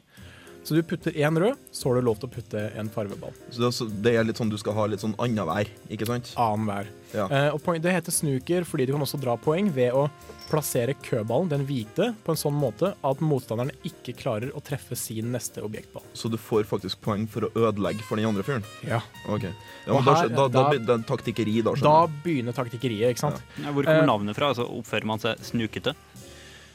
Så 0.63 0.75
du 0.77 0.83
putter 0.85 1.11
én 1.17 1.37
rød, 1.41 1.57
så 1.73 1.89
har 1.89 1.95
du 1.97 2.05
lov 2.05 2.19
til 2.21 2.29
å 2.29 2.33
putte 2.35 2.59
en 2.77 2.89
farveball. 2.93 3.31
Så 3.49 3.87
det, 3.89 4.11
er 4.13 4.23
litt 4.27 4.37
sånn 4.37 4.51
du 4.51 4.57
skal 4.61 4.75
ha 4.77 4.83
litt 4.91 5.01
sånn 5.01 5.15
annenhver, 5.17 5.67
ikke 5.89 6.05
sant? 6.05 6.29
Annenhver. 6.37 6.85
Ja. 7.15 7.25
Eh, 7.33 7.47
og 7.55 7.63
poeng, 7.65 7.81
det 7.81 7.91
heter 7.95 8.13
snooker 8.13 8.63
fordi 8.69 8.85
du 8.85 8.93
kan 8.93 9.01
også 9.01 9.17
dra 9.19 9.33
poeng 9.41 9.71
ved 9.73 9.91
å 9.97 10.03
plassere 10.51 10.93
køballen, 11.01 11.49
den 11.49 11.65
hvite, 11.65 12.11
på 12.25 12.33
en 12.35 12.39
sånn 12.39 12.53
måte 12.59 12.91
at 13.07 13.21
motstanderen 13.23 13.71
ikke 13.87 14.13
klarer 14.19 14.51
å 14.53 14.61
treffe 14.61 14.95
sin 14.99 15.31
neste 15.33 15.63
objektball. 15.65 16.03
Så 16.13 16.29
du 16.29 16.37
får 16.37 16.67
faktisk 16.69 17.01
poeng 17.01 17.25
for 17.31 17.47
å 17.47 17.51
ødelegge 17.71 18.03
for 18.05 18.19
den 18.21 18.27
andre 18.29 18.43
fyren? 18.45 18.63
Ja. 18.85 18.99
Ok. 19.31 19.47
Ja, 19.47 19.53
Og 19.95 20.03
men 20.03 20.05
da, 20.11 20.15
her- 20.19 20.29
da, 20.29 20.47
da, 20.47 20.63
da- 20.77 20.93
er 20.99 21.07
taktikkeri, 21.07 21.55
da. 21.63 21.71
Da 21.71 21.79
skjønner 21.79 21.87
Da 22.11 22.21
begynner 22.27 22.53
taktikkeriet, 22.53 23.15
ikke 23.15 23.23
sant? 23.25 23.41
Ja, 23.57 23.71
Hvor 23.71 23.83
kommer 23.87 24.03
Eh, 24.03 24.05
navnet 24.11 24.35
fra? 24.37 24.51
Altså, 24.53 24.67
Oppfører 24.69 25.05
man 25.05 25.19
seg 25.19 25.39
snukete? 25.39 25.95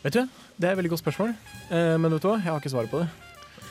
Vet 0.02 0.12
du, 0.12 0.26
det 0.58 0.68
er 0.68 0.72
et 0.72 0.78
veldig 0.82 0.90
godt 0.96 1.04
spørsmål. 1.04 1.36
Eh, 1.70 1.96
men 1.98 2.10
vet 2.10 2.22
du 2.22 2.28
hva, 2.28 2.36
jeg 2.42 2.50
har 2.50 2.60
ikke 2.60 2.72
svaret 2.74 2.90
på 2.90 3.04
det. 3.04 3.08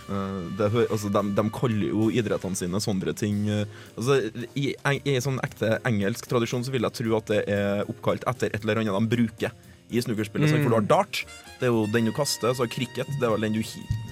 Eh, 0.06 0.40
det, 0.60 0.70
altså, 0.86 1.10
de, 1.10 1.22
de 1.38 1.46
kaller 1.56 1.88
jo 1.90 2.10
idrettene 2.14 2.58
sine 2.60 2.82
sånne 2.84 3.14
ting 3.18 3.48
eh, 3.50 3.64
altså, 3.98 4.20
i, 4.54 4.68
I 4.78 5.16
sånn 5.24 5.40
ekte 5.46 5.80
engelsk 5.90 6.28
tradisjon 6.30 6.66
så 6.68 6.74
vil 6.76 6.86
jeg 6.86 6.98
tro 7.00 7.16
at 7.18 7.32
det 7.32 7.40
er 7.50 7.90
oppkalt 7.90 8.28
etter 8.30 8.54
et 8.54 8.62
eller 8.62 8.84
annet 8.84 8.94
de 9.00 9.16
bruker 9.16 9.56
i 9.94 10.02
snookerspillet. 10.02 10.50
Mm. 10.50 10.64
For 10.64 10.74
du 10.74 10.76
har 10.80 10.86
dart, 10.90 11.20
det 11.60 11.68
er 11.68 11.74
jo 11.74 11.84
den 11.94 12.08
du 12.10 12.12
kaster. 12.16 12.54
Så 12.58 12.66
har 12.66 12.72
cricket, 12.74 13.10
det 13.20 13.28
er 13.28 13.34
vel 13.36 13.46
den 13.46 13.54
du 13.54 13.62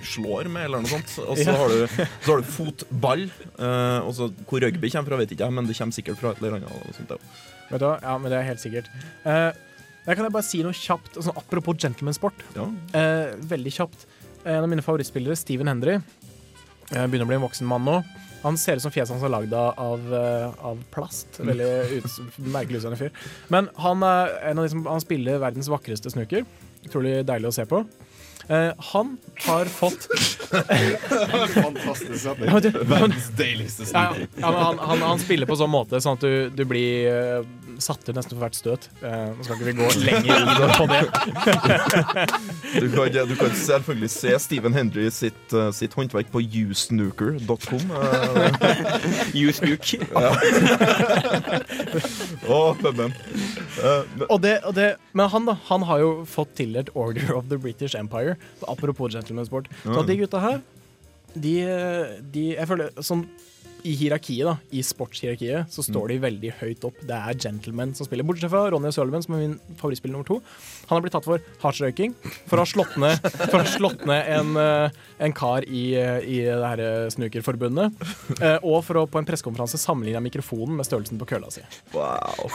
slår 0.06 0.46
med, 0.54 0.68
eller 0.68 0.84
noe 0.84 0.92
sånt. 0.92 1.16
Og 1.26 1.40
så 1.40 1.48
Ja. 1.50 1.56
har, 1.58 1.74
du, 1.74 2.04
så 2.26 2.28
har 2.30 2.44
du 2.44 2.50
fotball. 2.54 3.24
Uh, 3.58 4.00
og 4.06 4.14
så 4.14 4.28
Hvor 4.50 4.62
rugby 4.62 4.92
kommer 4.94 5.10
fra, 5.10 5.18
vet 5.24 5.34
ikke 5.34 5.48
jeg, 5.48 5.56
men 5.58 5.66
det 5.70 5.78
kommer 5.80 5.98
sikkert 5.98 6.22
fra 6.22 6.32
et 6.36 6.44
eller 6.44 6.60
annet. 6.60 6.94
sånt. 7.00 7.16
Vet 7.72 7.82
du? 7.82 7.90
Ja, 7.90 8.18
men 8.22 8.30
det 8.30 8.38
er 8.38 8.46
helt 8.52 8.62
sikkert. 8.62 8.90
Uh, 9.26 9.50
der 10.06 10.14
kan 10.20 10.28
jeg 10.28 10.36
bare 10.36 10.46
si 10.46 10.62
noe 10.62 10.78
kjapt, 10.78 11.18
sånn 11.18 11.42
apropos 11.42 11.82
gentleman-sport. 11.82 12.46
Ja. 12.54 12.70
Uh, 12.94 13.34
veldig 13.50 13.74
kjapt. 13.74 14.06
En 14.44 14.64
av 14.64 14.70
mine 14.70 14.84
favorittspillere, 14.84 15.36
Steven 15.40 15.70
Hendry, 15.72 15.94
eh, 15.94 17.08
begynner 17.08 17.24
å 17.24 17.32
bli 17.32 17.40
en 17.40 17.46
voksen 17.46 17.68
mann 17.68 17.86
nå. 17.88 18.02
Han 18.44 18.58
ser 18.60 18.76
ut 18.76 18.84
som 18.84 18.92
fjeset 18.92 19.16
hans 19.16 19.24
er 19.24 19.32
lagd 19.32 19.54
av, 19.56 19.80
av, 19.80 20.14
eh, 20.14 20.82
plast. 20.92 21.40
Veldig 21.40 21.68
ut, 21.98 22.18
merkelig 22.44 22.82
utseende 22.82 23.00
fyr. 23.00 23.12
Men 23.48 23.70
han, 23.80 24.04
er 24.04 24.34
en 24.50 24.60
av 24.60 24.66
de 24.66 24.74
som, 24.74 24.86
han 24.86 25.04
spiller 25.04 25.40
verdens 25.40 25.72
vakreste 25.72 26.12
snooker. 26.12 26.44
Utrolig 26.84 27.22
deilig 27.24 27.54
å 27.54 27.56
se 27.56 27.66
på. 27.66 27.86
Uh, 28.50 28.74
han 28.92 29.14
har 29.46 29.70
fått 29.72 30.10
Fantastisk 31.54 32.18
setning. 32.20 32.50
Verdens 32.52 33.30
deiligste 33.40 33.88
snooker. 33.88 34.28
ja, 34.36 34.42
ja, 34.44 34.52
han, 34.52 34.82
han, 34.84 35.06
han 35.14 35.22
spiller 35.24 35.48
på 35.48 35.56
sånn 35.56 35.72
måte 35.72 36.02
sånn 36.04 36.20
at 36.20 36.26
du, 36.28 36.50
du 36.52 36.66
blir 36.68 37.48
eh, 37.74 37.80
satt 37.84 38.04
ut 38.10 38.16
nesten 38.16 38.36
for 38.38 38.44
hvert 38.46 38.58
støt. 38.58 38.90
Eh, 39.02 39.30
nå 39.38 39.44
skal 39.46 39.56
ikke 39.58 39.70
vi 39.70 39.76
gå 39.80 39.88
lenger 40.04 40.36
inn 40.44 40.74
på 40.78 40.86
det. 40.92 41.02
Du, 42.74 42.88
kan, 42.90 43.06
du 43.30 43.36
kan 43.38 43.52
selvfølgelig 43.54 44.10
se 44.10 44.32
Stephen 44.42 44.74
Hendry 44.74 45.06
sitt, 45.14 45.54
eh, 45.54 45.70
sitt 45.76 45.94
håndverk 45.94 46.32
på 46.34 46.42
usnooker.com. 46.42 47.92
Uh, 47.94 48.50
You 49.38 49.52
og 52.50 52.78
puben. 52.82 53.14
Eh, 53.14 54.02
men- 54.18 54.28
Og 54.30 54.42
det, 54.42 54.56
og 54.64 54.74
det, 54.76 54.96
men 55.14 55.30
han 55.30 55.46
da, 55.46 55.56
han 55.70 55.86
har 55.90 56.00
jo 56.02 56.12
fått 56.26 56.56
tildelt 56.58 56.90
Order 56.96 57.34
of 57.38 57.50
the 57.50 57.58
British 57.58 57.96
Empire. 57.96 58.36
Apropos 58.68 59.14
gentleman 59.14 59.46
Board. 59.50 59.70
Så 59.84 60.00
at 60.00 60.08
de 60.08 60.18
gutta 60.18 60.40
her, 60.40 60.62
de, 61.34 61.54
de 62.34 62.44
Jeg 62.54 62.68
føler 62.70 62.92
sånn 63.02 63.26
i 63.84 63.94
hierarkiet, 64.00 64.46
da, 64.48 64.56
i 64.72 64.82
sportshierarkiet, 64.86 65.72
så 65.72 65.84
står 65.86 66.14
de 66.14 66.20
veldig 66.24 66.52
høyt 66.62 66.86
opp. 66.88 67.00
Det 67.08 67.16
er 67.16 67.40
gentlemen 67.40 67.94
som 67.98 68.08
spiller. 68.08 68.26
Bortsett 68.28 68.52
fra 68.52 68.66
Ronny 68.72 68.92
Sølven, 68.96 69.24
som 69.26 69.36
er 69.36 69.44
min 69.44 69.56
favorittspiller 69.80 70.16
nummer 70.16 70.28
to. 70.28 70.40
Han 70.88 70.98
har 70.98 71.04
blitt 71.06 71.16
tatt 71.16 71.28
for 71.28 71.44
hardsrøyking 71.64 72.16
for 72.50 72.60
å 72.60 72.66
ha 72.66 72.70
slått 72.70 72.96
ned, 73.02 73.28
slått 73.76 74.06
ned 74.10 74.32
en, 74.38 74.56
eh, 74.60 75.00
en 75.28 75.36
kar 75.36 75.68
i, 75.68 75.84
eh, 76.00 76.20
i 76.24 76.40
det 76.48 76.72
her 76.74 76.84
eh, 76.84 77.12
snookerforbundet. 77.14 78.04
Og 78.64 78.80
for 78.88 79.02
å 79.02 79.08
på 79.10 79.20
en 79.20 79.28
pressekonferanse 79.28 79.80
sammenligne 79.82 80.24
mikrofonen 80.24 80.78
med 80.80 80.88
størrelsen 80.88 81.20
på 81.20 81.28
kølla 81.34 81.52
si. 81.54 81.64
Wow. 81.96 82.52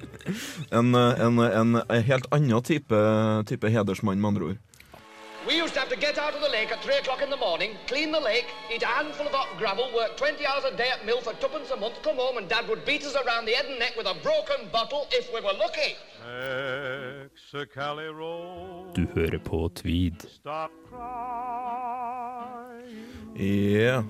en, 0.78 0.94
en, 0.94 1.42
en, 1.46 1.80
en 1.82 2.06
helt 2.10 2.28
annen 2.30 2.66
type, 2.66 3.06
type 3.50 3.72
hedersmann, 3.72 4.20
med 4.22 4.34
andre 4.34 4.52
ord. 4.52 4.60
We 5.46 5.56
used 5.56 5.74
to 5.74 5.80
have 5.80 5.88
to 5.88 5.96
get 5.96 6.18
out 6.18 6.34
of 6.34 6.40
the 6.40 6.48
lake 6.48 6.70
at 6.70 6.80
three 6.84 6.96
o'clock 6.96 7.20
in 7.20 7.28
the 7.30 7.36
morning, 7.36 7.70
clean 7.88 8.12
the 8.12 8.20
lake, 8.20 8.46
eat 8.72 8.82
a 8.84 8.86
handful 8.86 9.26
of 9.26 9.32
hot 9.32 9.48
gravel, 9.58 9.90
work 9.94 10.16
20 10.16 10.46
hours 10.46 10.64
a 10.72 10.76
day 10.76 10.88
at 10.96 11.04
mill 11.04 11.20
for 11.20 11.32
tuppence 11.34 11.70
a 11.72 11.76
month, 11.76 12.00
come 12.02 12.16
home 12.16 12.36
and 12.38 12.48
Dad 12.48 12.68
would 12.68 12.84
beat 12.84 13.02
us 13.04 13.16
around 13.16 13.46
the 13.46 13.52
head 13.52 13.66
and 13.66 13.78
neck 13.78 13.94
with 13.96 14.06
a 14.06 14.14
broken 14.22 14.68
bottle 14.72 15.06
if 15.10 15.28
we 15.34 15.40
were 15.40 15.52
lucky. 15.64 15.96
Excalibur 17.54 18.14
Road, 18.20 18.94
Du 18.94 19.06
hører 19.14 19.38
på 19.38 19.68
Tweed. 19.74 20.20
stop 20.30 20.70
crying. 22.22 23.06
Ja. 23.80 24.02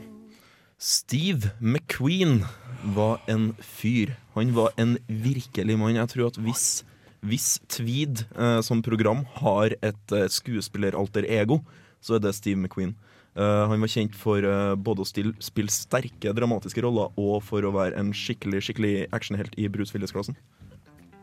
Steve 0.78 1.50
McQueen 1.60 2.44
var 2.84 3.20
en 3.28 3.56
fyr. 3.60 4.10
Han 4.34 4.54
var 4.56 4.70
en 4.78 4.98
virkelig 5.08 5.78
mann. 5.78 5.96
Jeg 5.96 6.08
tror 6.08 6.26
at 6.26 6.36
hvis, 6.36 6.84
hvis 7.22 7.56
Tweed 7.70 8.24
eh, 8.34 8.60
som 8.66 8.82
program 8.82 9.24
har 9.38 9.76
et 9.78 10.14
eh, 10.14 10.28
skuespilleralter 10.30 11.26
ego, 11.30 11.60
så 12.02 12.16
er 12.16 12.24
det 12.24 12.34
Steve 12.34 12.58
McQueen. 12.58 12.96
Eh, 13.32 13.62
han 13.70 13.80
var 13.80 13.88
kjent 13.88 14.16
for 14.18 14.44
eh, 14.44 14.74
både 14.76 15.04
å 15.04 15.08
stille, 15.08 15.32
spille 15.40 15.72
sterke, 15.72 16.34
dramatiske 16.36 16.82
roller 16.84 17.14
og 17.16 17.38
for 17.46 17.64
å 17.64 17.72
være 17.72 17.96
en 18.00 18.12
skikkelig 18.16 18.66
skikkelig 18.66 18.94
actionhelt 19.16 19.56
i 19.56 19.68
Bruce 19.72 19.94
Willis-klassen. 19.96 20.36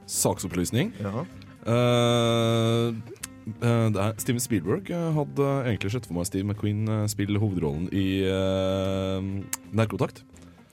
Saksopplysning. 0.10 0.96
Ja. 1.04 1.26
Eh, 1.70 2.88
eh, 3.60 3.86
det 3.94 4.02
er 4.08 4.18
Steven 4.24 4.42
Spielberg 4.42 4.90
eh, 4.90 5.12
hadde 5.20 5.52
egentlig 5.68 5.94
sett 5.94 6.10
for 6.10 6.18
meg 6.18 6.30
Steve 6.32 6.48
McQueen 6.48 6.88
eh, 6.88 7.06
spille 7.12 7.42
hovedrollen 7.44 7.92
i 7.94 8.24
uh, 8.26 9.20
Nærkontakt. 9.76 10.24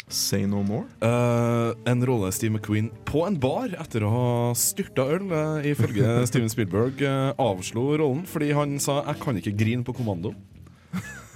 Say 0.09 0.47
no 0.47 0.63
more. 0.63 0.87
Uh, 1.03 1.75
en 1.91 2.05
rolle 2.07 2.31
Steve 2.33 2.53
McQueen 2.55 2.93
på 3.09 3.25
en 3.27 3.35
bar 3.43 3.73
etter 3.75 4.05
å 4.07 4.11
ha 4.13 4.27
styrta 4.55 5.03
øl, 5.17 5.27
uh, 5.33 5.59
ifølge 5.67 6.21
Steven 6.31 6.53
Spielberg, 6.53 7.03
uh, 7.03 7.33
avslo 7.43 7.89
rollen 7.99 8.23
fordi 8.31 8.53
han 8.55 8.79
sa 8.79 9.03
'jeg 9.03 9.19
kan 9.25 9.37
ikke 9.37 9.57
grine 9.59 9.83
på 9.83 9.97
kommando'. 9.99 10.35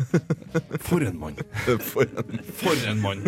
For 0.80 1.02
en 1.04 1.18
mann. 1.20 1.36
For 1.84 2.02
en 2.02 2.38
For 2.56 2.88
en 2.88 3.00
mann. 3.02 3.20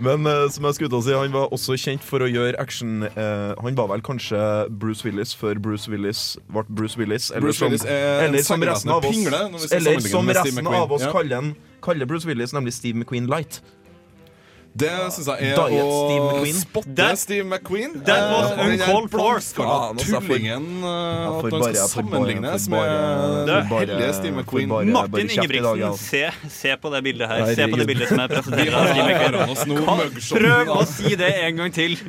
Men 0.00 0.26
uh, 0.26 0.48
som 0.48 0.64
jeg 0.64 0.74
skulle 0.78 0.88
til 0.88 0.98
å 0.98 1.04
si, 1.04 1.12
han 1.12 1.34
var 1.34 1.52
også 1.52 1.76
kjent 1.76 2.04
for 2.06 2.24
å 2.24 2.28
gjøre 2.30 2.56
action 2.62 3.04
uh, 3.04 3.52
Han 3.60 3.76
var 3.76 3.90
vel 3.92 4.00
kanskje 4.06 4.38
Bruce 4.70 5.04
Willis 5.04 5.34
før 5.36 5.60
Bruce 5.60 5.90
Willis 5.90 6.38
ble 6.48 6.64
Bruce 6.68 6.96
Willis. 6.96 7.30
Eller 7.30 7.48
Bruce 7.48 7.64
Willis 7.64 7.84
som, 7.84 7.92
er 7.92 8.28
eller 8.28 8.46
som 8.46 8.62
resten 8.62 8.90
av 8.94 9.04
oss, 9.04 9.16
pingle 9.16 9.42
eller 9.70 10.00
som 10.06 10.28
resten 10.32 10.66
av 10.66 10.92
oss 10.96 11.04
Ja. 11.04 11.12
kaller, 11.12 11.52
kaller 11.84 12.08
Bruce 12.08 12.26
Willis, 12.28 12.56
nemlig 12.56 12.72
Steve 12.72 12.96
McQueen 12.96 13.28
Light. 13.28 13.60
Det 14.76 14.90
syns 15.14 15.28
jeg 15.30 15.52
er 15.52 15.56
Diet 15.56 15.84
å 15.86 16.46
spotte 16.58 16.94
That- 16.98 17.18
Steve 17.18 17.44
McQueen. 17.48 17.94
that 18.04 18.24
was 18.32 18.50
Eh, 18.50 18.56
der 18.56 18.72
uncalled 18.74 19.10
for. 19.10 19.36
altså, 19.36 20.20
tullingen 20.20 20.66
eh, 20.84 21.28
At 21.28 21.50
han 21.52 21.62
skal 21.62 21.88
sammenlignes 21.92 22.68
med 22.68 23.48
hellige 23.70 24.12
Steve 24.18 24.34
McQueen. 24.36 24.68
Martin 24.92 25.30
Ingebrigtsen, 25.30 25.82
altså. 25.82 26.04
se, 26.10 26.30
se 26.50 26.76
på 26.82 26.90
det 26.92 27.02
bildet 27.04 27.28
her. 27.28 27.54
Se 27.54 27.66
på 27.72 27.76
det 27.80 27.86
bildet 27.86 28.08
som 28.08 28.20
er 28.20 28.28
presentert. 28.28 28.74
Av 28.76 29.54
Steve 29.56 29.80
McQueen. 29.80 30.42
Prøv 30.42 30.74
å 30.76 30.84
si 30.86 31.14
det 31.16 31.32
en 31.46 31.56
gang 31.62 31.72
til! 31.72 31.96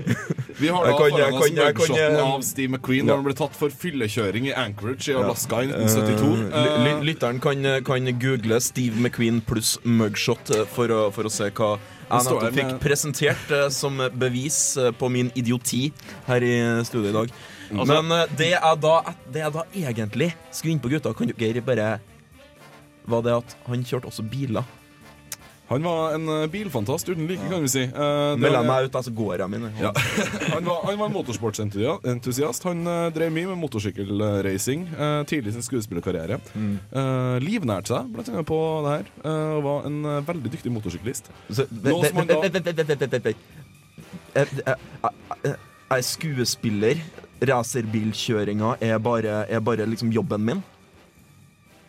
Vi 0.58 0.67
har 0.73 0.88
da 0.89 0.93
foran 0.97 1.34
oss 1.38 1.43
kan- 1.45 1.56
jeg 1.56 1.75
kan- 1.75 1.75
mugshoten 1.77 2.19
av 2.19 2.41
Steve 2.43 2.71
McQueen 2.73 3.06
når 3.06 3.15
han 3.19 3.23
ble 3.27 3.34
tatt 3.38 3.53
for 3.56 3.69
fyllekjøring 3.69 4.47
i 4.49 4.53
Anchorage 4.58 5.08
i 5.13 5.13
Alaska 5.13 5.60
i 5.62 5.67
1972. 5.69 6.32
Eh, 6.49 6.63
ly- 6.63 6.80
ly- 6.88 7.03
Lytteren 7.13 7.39
kan, 7.39 7.62
kan 7.86 8.10
google 8.19 8.60
Steve 8.60 8.97
McQueen 8.97 9.39
pluss 9.45 9.77
mugshot 9.86 10.49
eh, 10.56 10.65
for 10.73 10.88
å, 10.89 11.12
for 11.13 11.30
å 11.30 11.32
se 11.32 11.51
hva 11.51 11.77
nettopp 12.09 12.47
fikk 12.55 12.73
presentert 12.83 13.51
uh, 13.53 13.67
som 13.73 13.99
bevis 14.15 14.59
uh, 14.79 14.91
på 14.95 15.09
min 15.11 15.31
idioti 15.35 15.89
her 16.27 16.43
i 16.43 16.53
studio 16.87 17.09
i 17.11 17.15
dag. 17.15 17.33
Altså- 17.71 17.87
Men 17.93 18.11
uh, 18.15 18.35
det 18.39 18.51
jeg, 18.53 18.81
da, 18.83 18.95
det 19.33 19.43
jeg 19.43 19.55
da 19.57 19.65
egentlig 19.75 20.29
skulle 20.51 20.75
inn 20.75 20.83
på, 20.83 20.91
gutta, 20.93 21.13
kan 21.13 21.33
dere 21.35 21.61
bare 21.61 21.89
Var 23.07 23.21
det 23.23 23.33
at 23.37 23.53
han 23.67 23.83
kjørte 23.87 24.09
også 24.09 24.23
biler? 24.27 24.63
Han 25.67 25.84
var 25.84 26.13
en 26.15 26.30
eh, 26.32 26.45
bilfantast 26.51 27.10
uten 27.10 27.27
like, 27.27 27.43
kan 27.51 27.62
vi 27.65 27.69
si. 27.71 27.84
Uh, 27.91 28.38
var- 28.39 28.56
jeg 28.58 28.67
meg 28.69 28.88
ut, 28.88 28.95
altså 28.95 29.12
gårda 29.12 29.38
går 29.38 29.43
jeg 29.43 29.49
mine. 29.51 29.71
Ja. 29.82 29.91
han, 30.53 30.63
var, 30.65 30.86
han 30.88 30.99
var 31.01 31.10
en 31.10 31.15
motorsportsentusiast. 31.17 32.67
Han 32.69 32.88
uh, 32.88 33.08
drev 33.15 33.34
mye 33.36 33.49
med 33.51 33.60
motorsykkelracing 33.65 34.88
uh, 34.95 35.21
tidlig 35.27 35.51
i 35.51 35.58
sin 35.58 35.65
skuespillerkarriere. 35.67 36.39
Mm. 36.56 36.77
Uh, 36.93 37.36
livnært 37.43 37.91
seg 37.91 38.08
blant 38.13 38.32
annet 38.32 38.47
på 38.47 38.60
det 38.86 38.93
her, 38.95 39.12
eh, 39.23 39.51
og 39.58 39.62
var 39.65 39.86
en 39.89 39.97
eh, 40.06 40.21
veldig 40.27 40.51
dyktig 40.53 40.71
motorsyklist. 40.73 41.30
Nå 41.51 41.97
som 42.06 42.21
han 42.21 42.32
da- 42.32 43.34
Jeg 44.36 45.56
er 45.91 46.03
skuespiller. 46.06 47.01
Racerbilkjøringa 47.38 48.75
er 48.82 48.97
bare, 48.97 49.43
er 49.45 49.62
bare 49.62 49.86
liksom 49.86 50.10
jobben 50.15 50.41
min. 50.41 50.63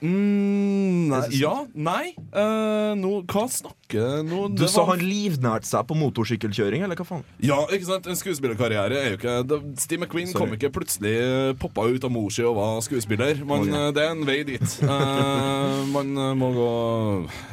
Mm, 0.04 1.08
nei, 1.10 1.20
ja, 1.40 1.54
nei 1.74 2.12
uh, 2.36 2.94
no, 2.98 3.18
Hva 3.28 3.44
snakker 3.50 4.22
no, 4.26 4.44
Du 4.52 4.64
sa 4.68 4.82
var- 4.84 4.96
han 4.96 5.02
livnært 5.04 5.66
seg 5.68 5.86
på 5.88 5.96
motorsykkelkjøring, 5.98 6.82
eller 6.84 6.98
hva 6.98 7.06
faen? 7.08 7.24
Ja, 7.42 7.56
ikke 7.72 7.88
sant? 7.88 8.06
En 8.10 8.18
skuespillerkarriere 8.18 8.98
er 9.00 9.08
jo 9.14 9.18
ikke 9.18 9.36
det- 9.48 9.80
Steve 9.80 10.04
McQueen 10.04 10.28
Sorry. 10.30 10.38
kom 10.44 10.54
ikke 10.56 10.70
plutselig 10.74 11.14
eh, 11.18 11.52
poppa 11.58 11.86
ut 11.88 12.04
av 12.04 12.12
mor 12.12 12.28
si 12.34 12.42
og 12.44 12.56
var 12.58 12.80
skuespiller. 12.84 13.40
Man, 13.48 13.64
Ok. 13.66 13.68
eh, 13.74 13.90
Det 13.98 14.02
er 14.04 14.10
en 14.12 14.24
vei 14.28 14.38
dit. 14.44 14.76
uh, 14.84 15.84
man 15.96 16.12
eh, 16.16 16.34
må 16.38 16.50
gå 16.54 16.68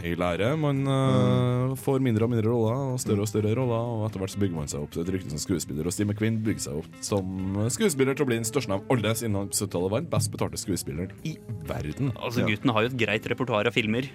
i 0.04 0.16
lære. 0.20 0.52
Man 0.60 0.84
uh, 0.88 1.76
får 1.80 2.02
mindre 2.04 2.26
og 2.28 2.34
mindre 2.36 2.52
roller 2.52 2.94
og 2.94 3.00
større 3.00 3.22
og 3.24 3.28
større 3.32 3.56
roller, 3.56 3.80
og 3.96 4.06
etter 4.10 4.20
hvert 4.22 4.36
så 4.36 4.40
bygger 4.44 4.56
man 4.60 4.68
seg 4.72 4.84
opp 4.84 4.92
til 4.92 5.02
et 5.06 5.14
rykte 5.16 5.30
som 5.32 5.40
skuespiller. 5.40 5.88
Og 5.88 5.94
Steve 5.96 6.12
McQueen 6.12 6.42
bygger 6.44 6.68
seg 6.68 6.82
opp 6.84 7.00
som 7.02 7.56
skuespiller 7.72 8.14
til 8.16 8.26
å 8.28 8.30
bli 8.30 8.40
den 8.42 8.48
største 8.48 8.76
av 8.76 8.84
alle, 8.92 9.16
siden 9.16 9.36
han 9.40 9.50
på 9.50 9.56
70-tallet 9.64 9.92
var 9.96 10.04
den 10.06 10.12
best 10.12 10.32
betalte 10.36 10.60
skuespilleren 10.60 11.12
i 11.24 11.38
verden. 11.66 12.12
Altså, 12.20 12.35
Gutten 12.43 12.74
har 12.76 12.86
jo 12.86 12.91
et 12.91 12.98
greit 13.00 13.28
repertoar 13.32 13.69
av 13.69 13.76
filmer. 13.76 14.10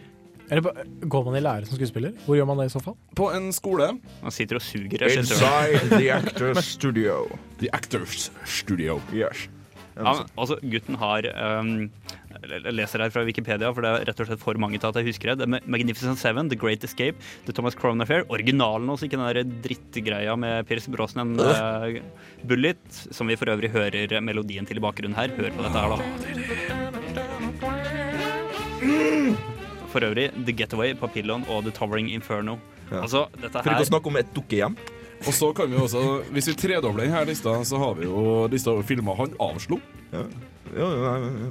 Eller 0.50 0.83
går 1.06 1.24
man 1.28 1.37
i 1.38 1.42
lære 1.44 1.68
som 1.68 1.78
skuespiller? 1.78 2.12
Hvor 2.26 2.35
gjør 2.35 2.48
man 2.50 2.59
det 2.59 2.66
i 2.70 2.74
så 2.74 2.83
fall? 2.83 2.96
På 3.16 3.28
en 3.33 3.52
skole, 3.54 3.92
Man 4.22 4.35
sitter 4.35 4.59
og 4.59 4.64
suger. 4.66 5.06
Inside 5.06 5.92
the 5.94 6.11
actor's 6.18 6.64
studio. 6.66 7.22
The 7.62 7.70
Actors 7.72 8.30
Studio. 8.44 8.98
Yes. 9.14 9.46
Ja, 10.00 10.14
men, 10.14 10.28
altså, 10.38 10.56
gutten 10.62 10.96
har 10.96 11.26
um, 11.61 11.90
Jeg 12.40 12.72
leser 12.72 13.02
her 13.04 13.11
fra 13.12 13.24
Wikipedia, 13.26 13.68
for 13.74 13.85
det 13.85 13.90
er 13.90 14.06
rett 14.09 14.22
og 14.22 14.30
slett 14.30 14.40
for 14.42 14.59
mange 14.62 14.78
til 14.80 14.88
at 14.88 14.96
jeg 14.96 15.11
husker 15.11 15.35
det. 15.35 15.44
er 15.44 15.66
Magnificent 15.68 16.18
Seven, 16.18 16.48
The 16.48 16.56
Great 16.59 16.87
Escape, 16.87 17.20
The 17.46 17.52
Thomas 17.52 17.76
Crown 17.76 18.00
Affair. 18.00 18.24
Originalen 18.33 18.88
også, 18.90 19.06
ikke 19.06 19.20
den 19.20 19.28
der 19.28 19.54
drittgreia 19.68 20.35
med 20.40 20.66
Pierce 20.70 20.90
Brosnan, 20.90 21.37
uh, 21.38 22.00
Bullet, 22.48 22.80
som 23.12 23.28
vi 23.30 23.37
for 23.38 23.52
øvrig 23.52 23.70
hører 23.74 24.18
melodien 24.24 24.66
til 24.66 24.80
i 24.80 24.87
bakgrunnen 24.87 25.18
her. 25.18 25.35
Hør 25.37 25.52
på 25.59 25.68
dette 25.68 25.85
her, 25.85 25.96
da. 25.98 26.69
For 29.90 30.00
øvrig 30.07 30.29
The 30.46 30.53
Getaway, 30.55 30.94
Papillon 30.94 31.44
og 31.50 31.64
The 31.66 31.72
Towering 31.74 32.11
Inferno. 32.14 32.59
Ja. 32.90 33.03
Altså, 33.05 33.26
dette 33.40 33.62
For 33.62 33.70
ikke 33.74 33.87
å 33.87 33.90
snakke 33.92 34.11
om 34.11 34.16
et 34.20 34.33
dukkehjem. 34.35 34.76
Og 35.26 35.35
så 35.37 35.50
kan 35.55 35.68
vi 35.70 35.76
også, 35.76 36.00
Hvis 36.33 36.46
vi 36.48 36.55
tredobler 36.57 37.05
denne 37.07 37.24
lista, 37.29 37.53
så 37.68 37.79
har 37.83 37.94
vi 37.98 38.07
jo 38.09 38.46
lista 38.50 38.70
over 38.72 38.87
filmer 38.88 39.18
han 39.18 39.35
avslo. 39.40 39.81
Ja. 40.14 40.24
Ja, 40.76 40.87
ja, 40.88 41.14
ja, 41.18 41.31
ja. 41.44 41.50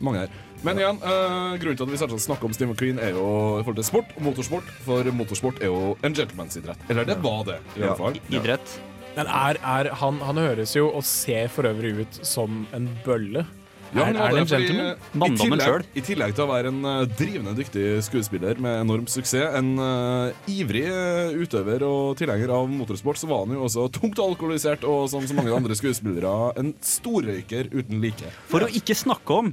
Mange 0.00 0.18
her. 0.24 0.28
Men 0.64 0.76
igjen, 0.80 0.98
eh, 1.00 1.54
grunnen 1.60 1.76
til 1.78 1.86
at 1.86 1.90
vi 1.92 1.96
selvsagt 2.00 2.24
snakker 2.26 2.44
om 2.48 2.52
Steve 2.52 2.72
McQueen, 2.74 2.98
er 3.00 3.14
jo 3.16 3.24
i 3.60 3.62
forhold 3.64 3.76
til 3.80 3.84
sport 3.88 4.10
og 4.16 4.22
motorsport. 4.26 4.68
For 4.84 5.04
motorsport 5.16 5.60
er 5.62 5.70
jo 5.70 5.96
en 6.04 6.14
gentlemansidrett. 6.16 6.82
Eller 6.90 7.04
det 7.08 7.16
var 7.22 7.44
det, 7.48 7.58
i 7.76 7.80
Ja. 7.80 7.86
alle 7.86 7.96
fall. 7.96 8.18
Idrett. 8.30 8.80
Men 9.16 9.26
er, 9.26 9.56
er 9.64 9.90
han, 9.94 10.20
han 10.20 10.36
høres 10.36 10.74
jo 10.76 10.88
og 10.90 11.02
ser 11.04 11.48
for 11.48 11.62
øvrig 11.64 11.94
ut 12.00 12.20
som 12.26 12.66
en 12.76 12.88
bølle. 13.04 13.46
Ja, 13.90 14.04
er, 14.06 14.14
er 14.14 14.34
det 14.36 14.40
en 14.44 14.46
gentleman? 14.50 14.90
eh, 14.92 15.06
Manndommen 15.18 15.58
tillegg- 15.58 15.98
I 15.98 16.02
tillegg 16.06 16.34
til 16.36 16.44
å 16.44 16.48
være 16.50 16.70
en 16.70 16.84
eh, 16.86 17.00
drivende 17.18 17.54
dyktig 17.58 17.86
skuespiller 18.06 18.60
med 18.62 18.80
enorm 18.84 19.08
suksess, 19.10 19.56
en 19.58 19.72
uh, 19.82 20.30
ivrig 20.50 20.84
eh, 20.86 21.32
utøver 21.42 21.82
og 21.86 22.16
tilhenger 22.20 22.52
av 22.54 22.68
motorsport, 22.70 23.18
så 23.18 23.26
var 23.30 23.42
han 23.46 23.56
jo 23.56 23.64
også 23.66 23.88
tungt 23.98 24.20
alkoholisert 24.22 24.84
og 24.86 25.08
som 25.10 25.26
så 25.26 25.34
mange 25.34 25.54
andre 25.56 25.74
skuespillere 25.78 26.52
en 26.60 26.70
storrøyker 26.86 27.72
uten 27.74 27.98
like. 28.04 28.30
For 28.52 28.62
å 28.62 28.70
ikke 28.70 28.94
snakke 28.94 29.40
om 29.42 29.50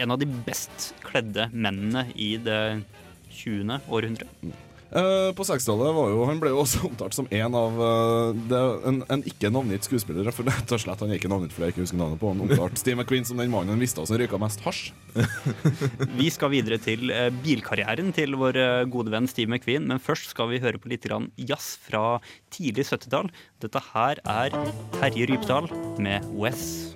en 0.00 0.10
av 0.14 0.18
de 0.22 0.26
best 0.46 0.90
kledde 1.06 1.48
mennene 1.52 2.08
i 2.14 2.32
det 2.42 2.60
20. 3.40 3.80
århundre. 3.90 4.26
Eh, 4.90 5.30
på 5.38 5.44
60-tallet 5.46 5.94
var 5.94 6.08
jo 6.10 6.24
Han 6.26 6.40
ble 6.42 6.50
jo 6.50 6.62
også 6.64 6.82
omtalt 6.88 7.14
som 7.14 7.28
en 7.30 7.54
av 7.54 7.76
uh, 7.78 8.32
det, 8.50 8.60
en, 8.90 8.96
en 9.06 9.22
ikke 9.28 9.50
navngitt 9.52 9.86
skuespiller. 9.86 10.30
For 10.34 10.48
rett 10.48 10.74
og 10.74 10.82
slett 10.82 11.04
Han 11.04 11.12
er 11.12 11.20
ikke 11.20 11.30
navngitt 11.30 11.54
fordi 11.54 11.68
jeg 11.68 11.76
ikke 11.76 11.84
husker 11.84 12.00
navnet 12.00 12.22
på 12.22 12.32
han. 12.32 12.42
Omtalt 12.46 12.80
Steve 12.80 12.98
McQueen 12.98 13.28
som 13.28 13.38
den 13.40 13.52
mannen 13.52 13.74
han 13.74 13.82
visste 13.82 14.02
som 14.06 14.18
røyka 14.18 14.40
mest 14.42 14.64
hasj. 14.66 14.90
Vi 16.20 16.28
skal 16.34 16.54
videre 16.54 16.80
til 16.82 17.12
uh, 17.14 17.28
bilkarrieren 17.44 18.10
til 18.16 18.34
vår 18.40 18.58
gode 18.90 19.14
venn 19.14 19.28
Steve 19.30 19.52
McQueen, 19.52 19.86
men 19.90 20.02
først 20.02 20.32
skal 20.34 20.50
vi 20.50 20.60
høre 20.62 20.80
på 20.80 20.90
litt 20.90 21.06
jazz 21.10 21.74
fra 21.84 22.18
tidlig 22.54 22.86
70-tall. 22.90 23.30
Dette 23.62 23.82
her 23.92 24.20
er 24.24 24.56
Terje 24.98 25.30
Rypdal 25.30 25.70
med 26.02 26.26
Wes. 26.34 26.94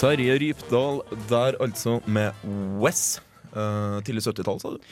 Terje 0.00 0.38
Rypdal 0.40 1.02
der 1.28 1.58
altså 1.60 1.98
med 2.08 2.32
Wes. 2.80 3.20
Uh, 3.50 3.98
tidlig 4.06 4.22
70-tall, 4.22 4.60
sa 4.62 4.70
du? 4.76 4.84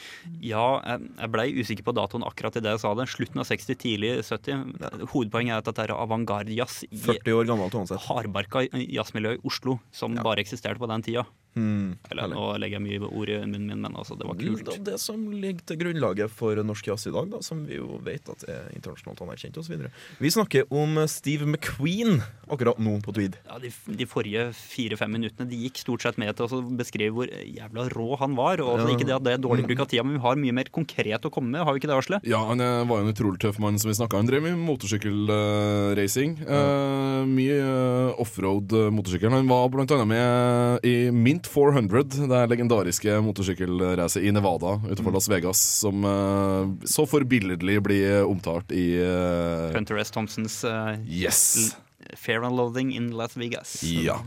Ja, 0.43 0.65
jeg, 0.83 1.05
jeg 1.15 1.31
blei 1.31 1.45
usikker 1.55 1.85
på 1.87 1.93
datoen 1.95 2.25
akkurat 2.27 2.57
i 2.59 2.61
det 2.65 2.73
jeg 2.75 2.81
sa 2.83 2.91
det. 2.99 3.05
Slutten 3.07 3.39
av 3.39 3.47
60, 3.47 3.77
tidlig 3.79 4.09
70. 4.27 5.05
Hovedpoenget 5.13 5.55
er 5.55 5.61
at 5.63 5.69
dette 5.69 5.85
er 5.87 5.93
avantgarde-jazz 5.95 6.81
i 6.91 6.99
40 7.07 7.37
år 7.39 7.47
gammelt 7.47 7.77
uansett. 7.79 8.03
hardbarka 8.09 8.65
jazzmiljø 8.83 9.37
i 9.37 9.41
Oslo, 9.47 9.77
som 9.95 10.19
Ja. 10.19 10.25
bare 10.27 10.43
eksisterte 10.43 10.77
på 10.83 10.91
den 10.91 11.07
tida. 11.07 11.23
Hmm, 11.57 11.97
Eller 12.11 12.29
nå 12.29 12.43
legger 12.61 12.77
jeg 12.77 12.85
mye 12.85 13.09
ord 13.09 13.31
i 13.33 13.39
munnen 13.41 13.67
min, 13.71 13.81
men 13.81 13.95
altså, 13.97 14.15
det 14.19 14.27
var 14.29 14.37
kult. 14.39 14.65
Det 14.69 14.89
det 14.89 14.97
som 15.01 15.23
ligger 15.33 15.65
til 15.65 15.79
grunnlaget 15.81 16.31
for 16.33 16.59
norsk 16.65 16.91
jazz 16.91 17.07
i 17.09 17.13
dag, 17.13 17.29
da, 17.31 17.41
som 17.45 17.63
vi 17.67 17.79
jo 17.79 17.99
vet 18.05 18.29
at 18.31 18.45
er 18.49 18.69
internasjonalt 18.75 19.23
anerkjent 19.25 19.57
osv. 19.61 19.87
Vi 20.19 20.31
snakker 20.33 20.69
om 20.73 21.01
Steve 21.11 21.47
McQueen 21.47 22.21
akkurat 22.49 22.79
nå 22.81 22.95
på 23.05 23.13
Tweed. 23.15 23.37
Ja, 23.49 23.59
de, 23.61 23.71
de 23.71 24.07
forrige 24.09 24.49
fire-fem 24.57 25.11
minuttene 25.13 25.47
De 25.49 25.57
gikk 25.65 25.81
stort 25.81 26.05
sett 26.05 26.17
med 26.21 26.31
til 26.37 26.47
å 26.47 26.61
beskrive 26.79 27.13
hvor 27.15 27.29
jævla 27.29 27.87
rå 27.93 28.09
han 28.21 28.37
var. 28.39 28.63
Og 28.63 28.75
altså, 28.75 28.89
Ja. 28.89 28.97
Ikke 28.99 29.07
det 29.07 29.15
at 29.15 29.25
det 29.25 29.33
er 29.35 29.41
dårlig 29.43 29.65
bruk 29.67 29.83
av 29.85 29.89
tida, 29.91 30.03
men 30.05 30.17
vi 30.17 30.23
har 30.23 30.39
mye 30.39 30.55
mer 30.59 30.71
konkret 30.73 31.25
å 31.27 31.31
komme 31.33 31.53
med. 31.53 31.63
Har 31.65 31.75
vi 31.75 31.81
ikke 31.81 31.91
det, 31.91 31.97
Asle? 31.99 32.21
Ja, 32.27 32.41
han 32.49 32.63
eh, 32.63 32.81
var 32.89 33.01
jo 33.01 33.07
en 33.07 33.13
utrolig 33.13 33.41
tøff 33.41 33.59
mann, 33.61 33.77
som 33.81 33.91
vi 33.91 33.97
snakka. 33.99 34.19
Han 34.19 34.29
drev 34.29 34.43
med 34.45 34.57
motorsykkelracing. 34.59 36.39
Uh, 36.45 37.25
mye 37.29 37.59
uh, 37.61 38.21
offroad 38.21 38.73
uh, 38.75 38.87
motorsykkel. 38.93 39.31
Han 39.33 39.49
var 39.49 39.69
blant 39.73 39.93
annet 39.95 40.09
med 40.09 40.89
i 40.89 40.95
Mint 41.15 41.48
400, 41.49 42.03
det 42.29 42.45
legendariske 42.51 43.19
motorsykkelracet 43.25 44.23
i 44.23 44.31
Nevada 44.35 44.77
utenfor 44.85 45.15
Las 45.15 45.29
Vegas, 45.31 45.61
som 45.81 46.05
eh, 46.05 46.87
så 46.87 47.05
forbilledlig 47.09 47.79
blir 47.85 48.23
omtalt 48.29 48.71
i 48.71 48.87
eh, 49.01 49.69
Hunter 49.75 50.01
S. 50.01 50.13
Thompsons 50.15 50.63
uh, 50.63 50.95
Yes! 51.05 51.75
Fair 52.17 52.41
and 52.43 52.55
Loathing 52.57 52.95
in 52.95 53.11
Las 53.17 53.37
Vegas. 53.37 53.83
Ja. 53.83 54.19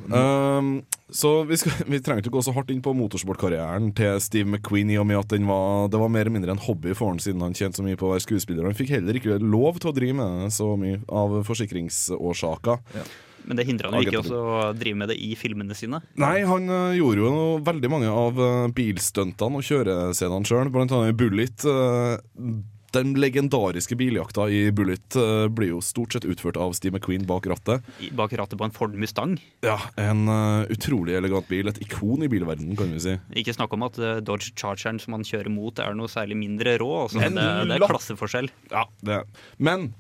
Um, 0.59 0.83
så 1.11 1.43
vi, 1.45 1.57
skal, 1.57 1.73
vi 1.87 2.01
trenger 2.01 2.23
ikke 2.23 2.35
gå 2.37 2.43
så 2.45 2.55
hardt 2.55 2.71
inn 2.71 2.83
på 2.85 2.95
motorsportkarrieren 2.97 3.91
til 3.97 4.21
Steve 4.23 4.49
McQueen, 4.49 4.93
i 4.93 5.01
og 5.01 5.09
med 5.09 5.19
at 5.19 5.33
den 5.35 5.49
var, 5.49 5.89
det 5.91 6.01
var 6.01 6.13
mer 6.13 6.27
eller 6.27 6.37
mindre 6.37 6.55
en 6.55 6.63
hobby 6.63 6.95
for 6.95 7.13
han 7.13 7.21
siden 7.23 7.43
han 7.43 7.57
tjente 7.59 7.81
så 7.81 7.87
mye 7.87 7.99
på 7.99 8.07
å 8.09 8.15
være 8.15 8.27
skuespiller. 8.27 8.69
Han 8.69 8.79
fikk 8.79 8.95
heller 8.95 9.19
ikke 9.19 9.41
lov 9.43 9.83
til 9.83 9.91
å 9.91 9.97
drive 9.97 10.19
med 10.21 10.47
det 10.47 10.55
så 10.55 10.71
mye 10.79 11.03
av 11.11 11.41
forsikringsårsaker. 11.49 13.03
Men 13.47 13.59
det 13.59 13.67
hindra 13.69 13.91
han 13.91 13.99
jo 13.99 14.11
ikke 14.11 14.23
også 14.23 14.43
å 14.43 14.59
drive 14.79 15.01
med 15.03 15.13
det 15.13 15.19
i 15.23 15.33
filmene 15.39 15.77
sine. 15.79 16.03
Nei, 16.21 16.37
han 16.49 16.69
uh, 16.71 16.93
gjorde 16.97 17.25
jo 17.25 17.33
veldig 17.67 17.91
mange 17.93 18.13
av 18.13 18.39
uh, 18.39 18.69
bilstuntene 18.75 19.59
og 19.59 19.67
kjørescenene 19.67 20.49
sjøl, 20.49 20.71
blant 20.75 20.95
annet 20.95 21.15
i 21.15 21.19
Bullet. 21.25 21.67
Uh, 21.67 22.63
den 22.93 23.15
legendariske 23.17 23.97
biljakta 23.97 24.47
i 24.53 24.67
Bullet 24.75 25.17
uh, 25.17 25.47
blir 25.53 25.73
jo 25.73 25.81
stort 25.85 26.13
sett 26.13 26.27
utført 26.29 26.59
av 26.61 26.75
Steve 26.77 26.99
McQueen 26.99 27.25
bak 27.29 27.49
rattet. 27.49 27.87
Bak 28.17 28.35
rattet 28.37 28.61
på 28.61 28.69
en 28.69 28.75
Ford 28.75 28.95
Mustang. 28.99 29.39
Ja, 29.65 29.79
En 30.01 30.27
uh, 30.29 30.69
utrolig 30.73 31.17
elegant 31.17 31.49
bil. 31.49 31.71
Et 31.73 31.83
ikon 31.87 32.25
i 32.25 32.31
bilverdenen, 32.33 32.77
kan 32.79 32.93
vi 32.93 33.01
si. 33.03 33.17
Ikke 33.43 33.57
snakk 33.57 33.73
om 33.77 33.87
at 33.89 33.99
uh, 34.03 34.19
Dodge 34.25 34.53
Chargeren 34.53 35.01
som 35.03 35.17
han 35.17 35.27
kjører 35.27 35.53
mot, 35.53 35.81
er 35.81 35.97
noe 35.97 36.13
særlig 36.13 36.39
mindre 36.43 36.77
rå. 36.83 36.93
Altså, 37.07 37.25
det, 37.25 37.49
det 37.71 37.79
er 37.79 37.89
klasseforskjell. 37.89 38.53
Ja, 38.73 38.87
det. 39.09 39.23
Men 39.57 39.93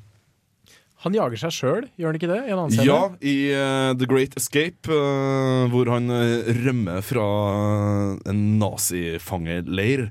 Han 1.03 1.17
jager 1.17 1.41
seg 1.41 1.55
sjøl, 1.57 1.87
gjør 1.99 2.13
han 2.13 2.19
ikke 2.21 2.31
det? 2.31 2.43
I? 2.47 2.85
Ja, 2.87 2.99
i 3.19 3.35
uh, 3.51 3.91
The 3.99 4.07
Great 4.07 4.37
Escape, 4.39 4.87
uh, 4.87 5.67
hvor 5.73 5.91
han 5.91 6.07
eh, 6.15 6.53
rømmer 6.63 7.03
fra 7.03 7.25
en 8.31 8.43
nazifangerleir, 8.61 10.11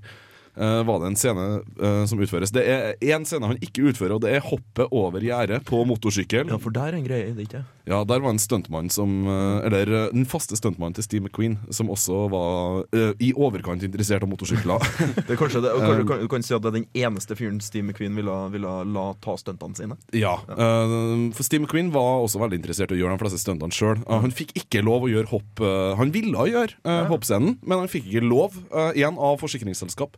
eh, 0.56 0.82
var 0.88 1.02
det 1.02 1.12
en 1.12 1.18
scene 1.20 1.46
uh, 1.82 2.04
som 2.10 2.22
utføres. 2.22 2.54
Det 2.54 2.64
er 2.68 2.96
én 3.14 3.26
scene 3.28 3.48
han 3.50 3.60
ikke 3.64 3.90
utfører, 3.92 4.16
og 4.18 4.24
det 4.26 4.36
er 4.36 4.46
hoppet 4.46 4.92
over 4.92 5.24
gjerdet 5.24 5.62
på 5.68 5.84
motorsykkel. 5.88 6.52
Ja, 6.52 6.60
for 6.62 6.76
der 6.76 6.92
er 6.92 7.00
en 7.00 7.08
greie 7.08 7.32
det, 7.36 7.48
ikke 7.50 7.64
Ja, 7.90 8.04
der 8.06 8.22
var 8.22 8.30
en 8.30 8.40
stuntmann 8.40 8.92
som 8.94 9.26
uh, 9.26 9.64
Eller 9.66 9.90
den 10.12 10.26
faste 10.30 10.56
stuntmannen 10.56 10.96
til 10.96 11.06
Steve 11.06 11.26
McQueen, 11.26 11.58
som 11.74 11.90
også 11.92 12.28
var 12.32 12.84
i 13.22 13.32
overkant 13.34 13.84
interessert 13.84 14.24
av 14.24 14.30
motorsykler. 14.32 14.84
Det 15.28 15.36
er 15.36 15.40
kanskje 15.40 15.62
det, 15.64 15.72
kanskje, 15.76 16.02
du 16.02 16.08
kan, 16.08 16.22
du 16.24 16.30
kan 16.32 16.44
si 16.46 16.54
at 16.56 16.64
det 16.64 16.70
er 16.70 16.76
den 16.80 16.88
eneste 16.98 17.36
fyren 17.38 17.60
Steve 17.64 17.86
McQueen 17.86 18.16
ville, 18.18 18.36
ville 18.54 18.72
la 18.94 19.06
ta 19.24 19.36
stuntene 19.40 19.78
sine. 19.78 19.98
ja. 20.16 20.34
for 20.48 21.46
Steve 21.46 21.64
McQueen 21.64 21.92
var 21.94 22.24
også 22.26 22.42
veldig 22.42 22.60
interessert 22.60 22.94
i 22.94 22.98
å 22.98 23.02
gjøre 23.02 23.18
de 23.18 23.24
fleste 23.24 23.42
stuntene 23.42 23.76
sjøl. 23.76 24.02
han 24.08 24.34
fikk 24.36 24.54
ikke 24.64 24.84
lov 24.86 25.06
å 25.08 25.12
gjøre 25.12 25.32
hopp 25.32 25.64
Han 26.00 26.14
ville 26.16 26.48
gjøre 26.52 26.78
uh, 26.88 27.08
hoppscenen, 27.12 27.58
men 27.62 27.84
han 27.84 27.92
fikk 27.92 28.10
ikke 28.10 28.26
lov 28.26 28.58
uh, 28.74 28.92
igjen 28.96 29.20
av 29.22 29.40
forsikringsselskap. 29.42 30.18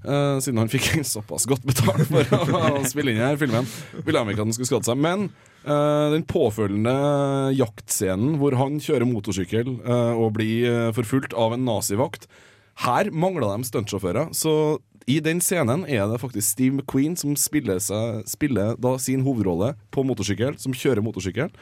Eh, 0.00 0.38
siden 0.40 0.62
han 0.62 0.70
fikk 0.72 0.88
såpass 1.04 1.44
godt 1.48 1.64
betalt 1.68 2.08
for 2.08 2.24
å, 2.56 2.82
spille 2.90 3.12
inn 3.12 3.20
denne 3.20 3.40
filmen. 3.40 3.68
Ville 4.06 4.22
han 4.22 4.32
ikke 4.32 4.42
at 4.42 4.48
han 4.48 4.56
skulle 4.56 4.70
skade 4.72 4.88
seg. 4.88 5.00
Men 5.00 5.26
uh, 5.66 6.08
den 6.14 6.24
påfølgende 6.28 6.94
jaktscenen 7.58 8.38
hvor 8.40 8.56
han 8.60 8.80
kjører 8.80 9.08
motorsykkel 9.08 9.74
uh, 9.84 10.14
og 10.16 10.36
blir 10.38 10.94
forfulgt 10.96 11.36
av 11.36 11.56
en 11.56 11.66
nazivakt 11.68 12.30
Her 12.80 13.10
mangla 13.12 13.52
de 13.52 13.68
stuntsjåfører. 13.68 14.32
Så 14.36 14.80
i 15.10 15.18
den 15.24 15.42
scenen 15.44 15.84
er 15.90 16.06
det 16.08 16.20
faktisk 16.22 16.46
Steve 16.46 16.78
McQueen 16.78 17.16
som 17.18 17.34
spiller, 17.36 17.80
seg, 17.82 18.24
spiller 18.30 18.76
sin 19.02 19.24
hovedrolle 19.26 19.74
på 19.92 20.04
motorsykkel, 20.06 20.56
som 20.60 20.76
kjører 20.76 21.04
motorsykkel. 21.04 21.52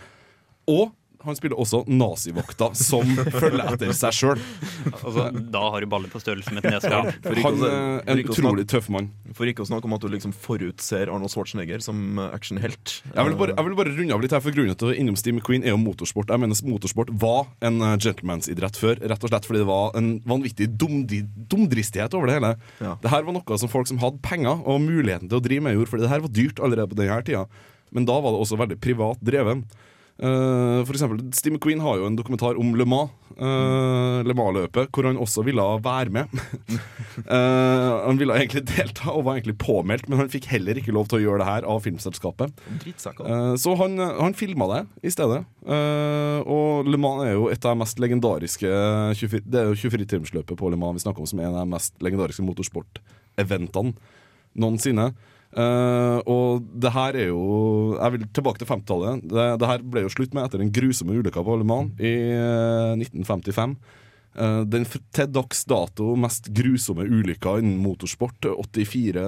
Og 0.69 0.93
han 1.25 1.37
spiller 1.37 1.59
også 1.59 1.81
nazivakta 1.91 2.71
som 2.79 3.09
følger 3.41 3.73
etter 3.73 3.91
seg 3.97 4.15
sjøl. 4.15 4.43
Altså, 4.93 5.29
da 5.35 5.63
har 5.75 5.83
du 5.83 5.89
baller 5.91 6.13
på 6.13 6.21
størrelse 6.23 6.53
med 6.55 6.63
et 6.63 6.77
neshår. 6.77 7.09
Ja, 7.11 7.35
Han 7.43 7.65
er 7.67 8.13
en 8.15 8.23
utrolig 8.23 8.67
tøff 8.71 8.87
mann. 8.95 9.11
For 9.35 9.51
ikke 9.51 9.65
å 9.65 9.69
snakke 9.69 9.89
om 9.89 9.97
at 9.97 10.05
du 10.05 10.09
liksom 10.13 10.35
forutser 10.37 11.11
Arnold 11.11 11.33
Schwarzenegger 11.33 11.83
som 11.85 12.21
eh, 12.21 12.31
actionhelt. 12.37 13.01
Jeg 13.11 13.29
vil, 13.29 13.37
bare, 13.41 13.57
jeg 13.57 13.67
vil 13.67 13.79
bare 13.81 13.95
runde 13.97 14.15
av 14.15 14.23
litt 14.25 14.35
her, 14.37 14.43
for 14.45 14.55
grunnen 14.55 14.79
til 14.79 14.93
å 14.93 14.95
innom 14.95 15.19
Steve 15.19 15.39
McQueen 15.39 15.67
er 15.67 15.75
jo 15.75 15.81
motorsport. 15.83 16.31
Jeg 16.31 16.43
mener 16.45 16.63
Motorsport 16.69 17.11
var 17.23 17.49
en 17.65 17.81
uh, 17.83 17.95
gentlemansidrett 17.97 18.79
før, 18.79 19.01
rett 19.11 19.25
og 19.25 19.33
slett 19.33 19.47
fordi 19.49 19.63
det 19.63 19.69
var 19.69 19.99
en 19.99 20.13
vanvittig 20.29 20.69
dumdristighet 20.79 22.15
over 22.19 22.31
det 22.31 22.39
hele. 22.39 22.53
Ja. 22.83 22.95
Det 23.03 23.13
her 23.13 23.27
var 23.27 23.37
noe 23.37 23.59
som 23.61 23.71
folk 23.73 23.91
som 23.91 24.01
hadde 24.03 24.23
penger 24.25 24.63
og 24.63 24.83
muligheten 24.85 25.31
til 25.31 25.41
å 25.41 25.45
drive 25.45 25.67
med, 25.67 25.79
gjorde, 25.79 25.93
fordi 25.95 26.07
det 26.07 26.13
her 26.13 26.25
var 26.25 26.35
dyrt 26.39 26.63
allerede 26.63 26.93
på 26.93 27.01
denne 27.01 27.21
tida. 27.27 27.45
Men 27.95 28.09
da 28.09 28.19
var 28.21 28.35
det 28.35 28.43
også 28.43 28.59
veldig 28.61 28.79
privat 28.85 29.23
dreven. 29.25 29.65
Eh, 30.19 30.81
for 30.83 30.97
eksempel, 30.97 31.21
Steve 31.37 31.55
McQueen 31.55 31.83
har 31.85 32.01
jo 32.01 32.07
en 32.09 32.17
dokumentar 32.19 32.59
om 32.59 32.73
Le 32.75 32.83
Mans, 32.89 33.13
uh, 33.39 34.19
Le 34.27 34.35
Mans-løpet, 34.35 34.91
hvor 34.91 35.07
han 35.07 35.21
også 35.21 35.45
ville 35.47 35.63
være 35.85 36.11
med. 36.11 36.33
uh, 37.23 38.03
han 38.09 38.19
ville 38.19 38.35
egentlig 38.35 38.65
delta 38.67 39.13
og 39.13 39.29
var 39.29 39.39
egentlig 39.39 39.55
påmeldt, 39.63 40.09
men 40.11 40.19
han 40.25 40.33
fikk 40.33 40.51
heller 40.51 40.81
ikke 40.81 40.95
lov 40.97 41.07
til 41.07 41.21
å 41.21 41.23
gjøre 41.23 41.45
det 41.45 41.49
her 41.53 41.69
av 41.71 41.85
filmselskapet. 41.87 42.65
Eh, 43.31 43.55
Så 43.63 43.77
han, 43.79 43.95
han 43.99 44.35
filma 44.35 44.67
det 44.73 44.83
i 45.07 45.15
stedet. 45.15 45.45
Og 45.69 46.89
Le 46.91 46.99
Mans 46.99 47.23
er 47.29 47.37
jo 47.37 47.47
et 47.53 47.63
av 47.63 47.77
de 47.77 47.83
mest 47.85 48.03
legendariske 48.03 48.69
24, 49.23 49.45
Det 49.47 49.63
er 49.63 49.71
jo 49.71 49.79
24-timersløpet 49.87 50.59
på 50.59 50.71
Le 50.73 50.81
Mans 50.81 50.99
vi 50.99 51.07
snakker 51.07 51.23
om 51.23 51.31
som 51.31 51.39
er 51.39 51.51
en 51.51 51.61
av 51.61 51.67
de 51.67 51.77
mest 51.77 51.95
legendariske 52.03 52.43
motorsporteventene 52.43 53.95
noensinne. 54.59 55.13
Eh, 55.59 56.19
og 56.31 56.67
det 56.79 56.93
her 56.95 57.17
er 57.19 57.31
jo 57.33 57.45
Jeg 57.97 58.15
vil 58.15 58.27
tilbake 58.31 58.61
til 58.61 58.69
50-tallet. 58.71 59.25
Det, 59.27 59.47
det 59.59 59.71
her 59.71 59.87
ble 59.95 60.05
jo 60.05 60.13
slutt 60.13 60.35
med 60.37 60.47
etter 60.47 60.63
den 60.63 60.75
grusomme 60.75 61.17
ulykka 61.19 61.43
på 61.45 61.57
Le 61.59 61.67
Mans 61.67 61.99
i 61.99 62.13
uh, 62.37 62.95
1955. 62.95 63.75
Uh, 64.39 64.63
den 64.71 64.87
til 64.87 65.31
dags 65.35 65.65
dato 65.67 66.13
mest 66.21 66.53
grusomme 66.55 67.09
ulykka 67.09 67.57
innen 67.63 67.81
motorsport. 67.83 68.47
84 68.47 69.25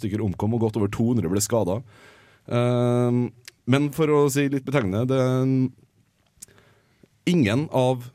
stykker 0.00 0.24
omkom, 0.24 0.56
og 0.56 0.66
godt 0.66 0.80
over 0.80 0.90
200 0.90 1.30
ble 1.30 1.44
skada. 1.44 1.82
men 3.68 3.90
for 3.92 4.08
å 4.08 4.20
si 4.32 4.46
litt 4.48 4.64
betegnende 4.64 5.04
det 5.04 5.24
Ingen 7.28 7.66
av 7.76 8.06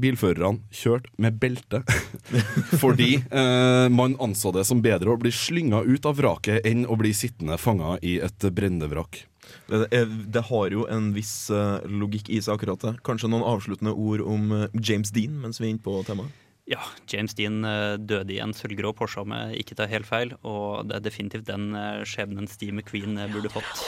bilførerne 0.00 0.64
kjørte 0.74 1.12
med 1.22 1.38
belte 1.42 1.82
fordi 2.82 3.12
eh, 3.22 3.86
man 3.92 4.16
anså 4.22 4.52
det 4.54 4.66
som 4.68 4.82
bedre 4.84 5.14
å 5.14 5.20
bli 5.20 5.32
slynga 5.34 5.84
ut 5.86 6.08
av 6.08 6.18
vraket 6.18 6.66
enn 6.66 6.84
å 6.86 6.98
bli 6.98 7.14
sittende 7.16 7.58
fanga 7.60 7.96
i 8.02 8.18
et 8.24 8.48
brennende 8.50 8.90
vrak. 8.90 9.24
Det, 9.68 9.86
er, 9.92 10.08
det 10.08 10.46
har 10.48 10.72
jo 10.74 10.86
en 10.90 11.12
viss 11.16 11.50
eh, 11.52 11.84
logikk 11.88 12.30
i 12.32 12.40
seg, 12.40 12.56
akkurat 12.56 12.80
det. 12.84 12.94
Kanskje 13.06 13.30
noen 13.32 13.46
avsluttende 13.46 13.94
ord 13.94 14.24
om 14.24 14.50
eh, 14.56 14.80
James 14.80 15.12
Dean 15.14 15.36
mens 15.40 15.60
vi 15.60 15.68
er 15.68 15.74
inne 15.76 15.84
på 15.84 16.00
temaet? 16.08 16.43
Ja, 16.64 16.80
James 17.12 17.34
Dean 17.36 17.58
eh, 17.68 17.94
døde 18.00 18.32
i 18.32 18.38
en 18.40 18.54
sølvgrå 18.56 18.94
Porsche, 18.96 19.20
om 19.20 19.34
jeg 19.36 19.60
ikke 19.60 19.76
tar 19.76 19.90
helt 19.90 20.08
feil. 20.08 20.30
Og 20.48 20.86
det 20.88 20.96
er 20.96 21.02
definitivt 21.04 21.44
den 21.50 21.74
eh, 21.76 22.00
skjebnen 22.08 22.48
Steve 22.48 22.72
McQueen 22.72 23.18
eh, 23.20 23.28
burde 23.32 23.52
fått. 23.52 23.82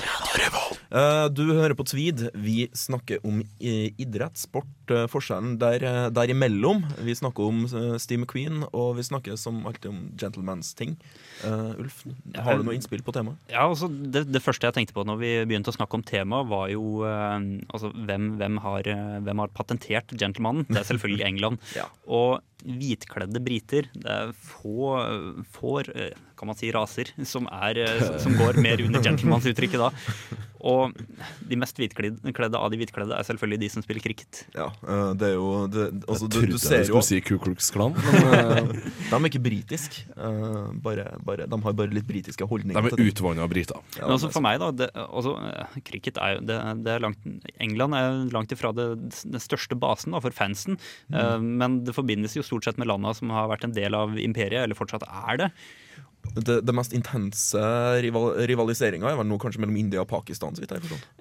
Du 1.32 1.42
hører 1.56 1.72
på 1.76 1.86
Tvid. 1.88 2.26
Vi 2.36 2.66
snakker 2.76 3.24
om 3.26 3.40
idrett, 3.58 4.36
sport, 4.38 4.92
forskjellen 5.10 5.56
der, 5.60 5.82
derimellom. 6.14 6.84
Vi 7.04 7.16
snakker 7.16 7.48
om 7.48 7.64
Steve 8.00 8.22
McQueen, 8.22 8.62
og 8.70 8.98
vi 9.00 9.06
snakker 9.08 9.40
som 9.40 9.64
alltid 9.66 9.90
om 9.90 10.02
gentlemans-ting. 10.20 10.94
Uh, 11.42 11.74
Ulf, 11.82 12.04
har 12.38 12.56
du 12.56 12.64
noe 12.64 12.76
innspill 12.76 13.02
på 13.04 13.12
temaet? 13.12 13.40
Ja, 13.52 13.66
altså 13.66 13.90
det, 13.90 14.26
det 14.30 14.40
første 14.44 14.68
jeg 14.68 14.76
tenkte 14.78 14.96
på 14.96 15.04
når 15.08 15.18
vi 15.20 15.32
begynte 15.48 15.72
å 15.72 15.76
snakke 15.76 15.98
om 15.98 16.06
temaet, 16.06 16.48
var 16.52 16.70
jo 16.72 17.02
uh, 17.02 17.34
altså, 17.74 17.90
hvem, 17.92 18.36
hvem, 18.40 18.60
har, 18.64 18.92
hvem 19.26 19.42
har 19.42 19.54
patentert 19.58 20.14
gentlemanen? 20.16 20.68
Det 20.70 20.80
er 20.80 20.90
selvfølgelig 20.92 21.26
England. 21.32 21.72
Ja. 21.76 21.90
Og 22.06 22.38
hvitkledde 22.66 23.42
briter. 23.42 23.88
Det 23.94 24.10
er 24.10 24.32
få, 24.34 24.96
få 25.54 25.78
eh, 25.86 26.16
kan 26.36 26.50
man 26.50 26.58
si, 26.58 26.70
raser 26.74 27.12
som, 27.24 27.48
er, 27.52 27.82
eh, 27.84 28.18
som 28.22 28.36
går 28.38 28.60
mer 28.62 28.82
under 28.84 29.04
gentlemansuttrykket 29.04 29.82
da. 29.82 29.92
Og 30.66 30.96
de 31.46 31.58
mest 31.60 31.78
hvitkledde 31.78 32.58
av 32.58 32.72
de 32.72 32.78
hvitkledde 32.80 33.14
er 33.14 33.26
selvfølgelig 33.28 33.58
de 33.62 33.68
som 33.72 33.84
spiller 33.84 34.02
cricket. 34.02 34.42
Ja, 34.56 34.68
eh, 34.82 35.12
det 35.18 35.30
er 35.30 35.36
jo 35.36 35.50
det, 35.70 35.86
altså, 36.06 36.28
du, 36.30 36.40
du 36.50 36.56
ser 36.62 36.82
jeg 36.82 36.90
jo 36.90 37.02
si 37.06 37.20
Ku 37.24 37.36
Klux 37.42 37.70
Klan, 37.74 37.94
men 38.06 38.26
eh, 38.34 38.72
De 39.06 39.20
er 39.20 39.28
ikke 39.30 39.42
britiske. 39.44 40.06
eh, 40.16 41.38
de 41.46 41.60
har 41.68 41.78
bare 41.78 41.94
litt 41.94 42.08
britiske 42.08 42.48
holdninger. 42.50 42.90
de 42.90 42.98
er 42.98 43.12
utvanna 43.12 43.46
briter. 43.50 43.80
Ja, 43.98 44.06
Men 44.06 44.16
altså 44.16 44.32
for 44.34 44.44
meg 44.44 44.60
da, 44.62 44.72
det, 44.82 44.90
altså, 45.06 45.36
eh, 45.46 45.78
cricket 45.86 46.20
er 46.22 46.36
jo 46.36 46.44
det, 46.50 46.58
det 46.86 46.96
er 46.96 47.06
langt, 47.06 47.30
England 47.62 47.98
er 47.98 48.20
langt 48.34 48.54
ifra 48.56 48.74
det, 48.76 48.88
den 49.22 49.42
største 49.42 49.78
basen 49.78 50.16
da, 50.16 50.22
for 50.24 50.34
fansen. 50.34 50.80
Mm. 51.12 51.50
Men 51.60 51.80
det 51.86 51.94
forbindes 51.96 52.34
jo 52.36 52.44
stort 52.46 52.66
sett 52.66 52.78
med 52.80 52.88
landa 52.90 53.12
som 53.16 53.30
har 53.34 53.50
vært 53.52 53.66
en 53.68 53.74
del 53.76 53.94
av 53.96 54.16
imperiet, 54.18 54.64
eller 54.64 54.78
fortsatt 54.78 55.06
er 55.06 55.44
det. 55.44 55.50
Det, 56.34 56.60
det 56.66 56.74
mest 56.74 56.94
intense 56.96 57.60
rival, 58.02 58.32
rivaliseringa 58.48 59.08
er 59.10 59.18
vel 59.20 59.28
nå 59.28 59.38
kanskje 59.42 59.62
mellom 59.62 59.78
India 59.80 60.02
og 60.02 60.08
Pakistan. 60.10 60.56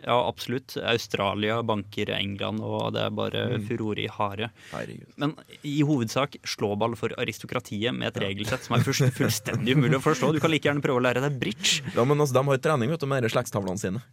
Ja, 0.04 0.18
absolutt. 0.18 0.78
Australia 0.82 1.62
banker 1.66 2.12
England, 2.16 2.64
og 2.66 2.94
det 2.96 3.06
er 3.06 3.16
bare 3.16 3.46
furore 3.68 4.06
i 4.06 4.10
hare. 4.12 4.52
Herregud. 4.72 5.12
Men 5.22 5.36
i 5.68 5.78
hovedsak 5.86 6.40
slåball 6.48 6.98
for 7.00 7.16
aristokratiet 7.22 7.96
med 7.96 8.12
et 8.12 8.22
regelsett 8.26 8.68
som 8.68 8.78
er 8.78 8.86
fullstendig 9.20 9.78
umulig 9.78 10.00
å 10.00 10.04
forstå. 10.04 10.34
Du 10.36 10.42
kan 10.44 10.54
like 10.54 10.70
gjerne 10.70 10.84
prøve 10.84 11.02
å 11.02 11.06
lære 11.06 11.24
deg 11.26 11.40
bridge. 11.42 11.82
Ja, 11.96 12.04
men 12.04 12.20
altså, 12.20 12.40
De 12.40 12.46
har 12.50 12.62
trening 12.64 12.94
vet 12.94 13.02
du, 13.02 13.10
med 13.10 13.30
slektstavlene 13.32 13.82
sine. 13.82 14.04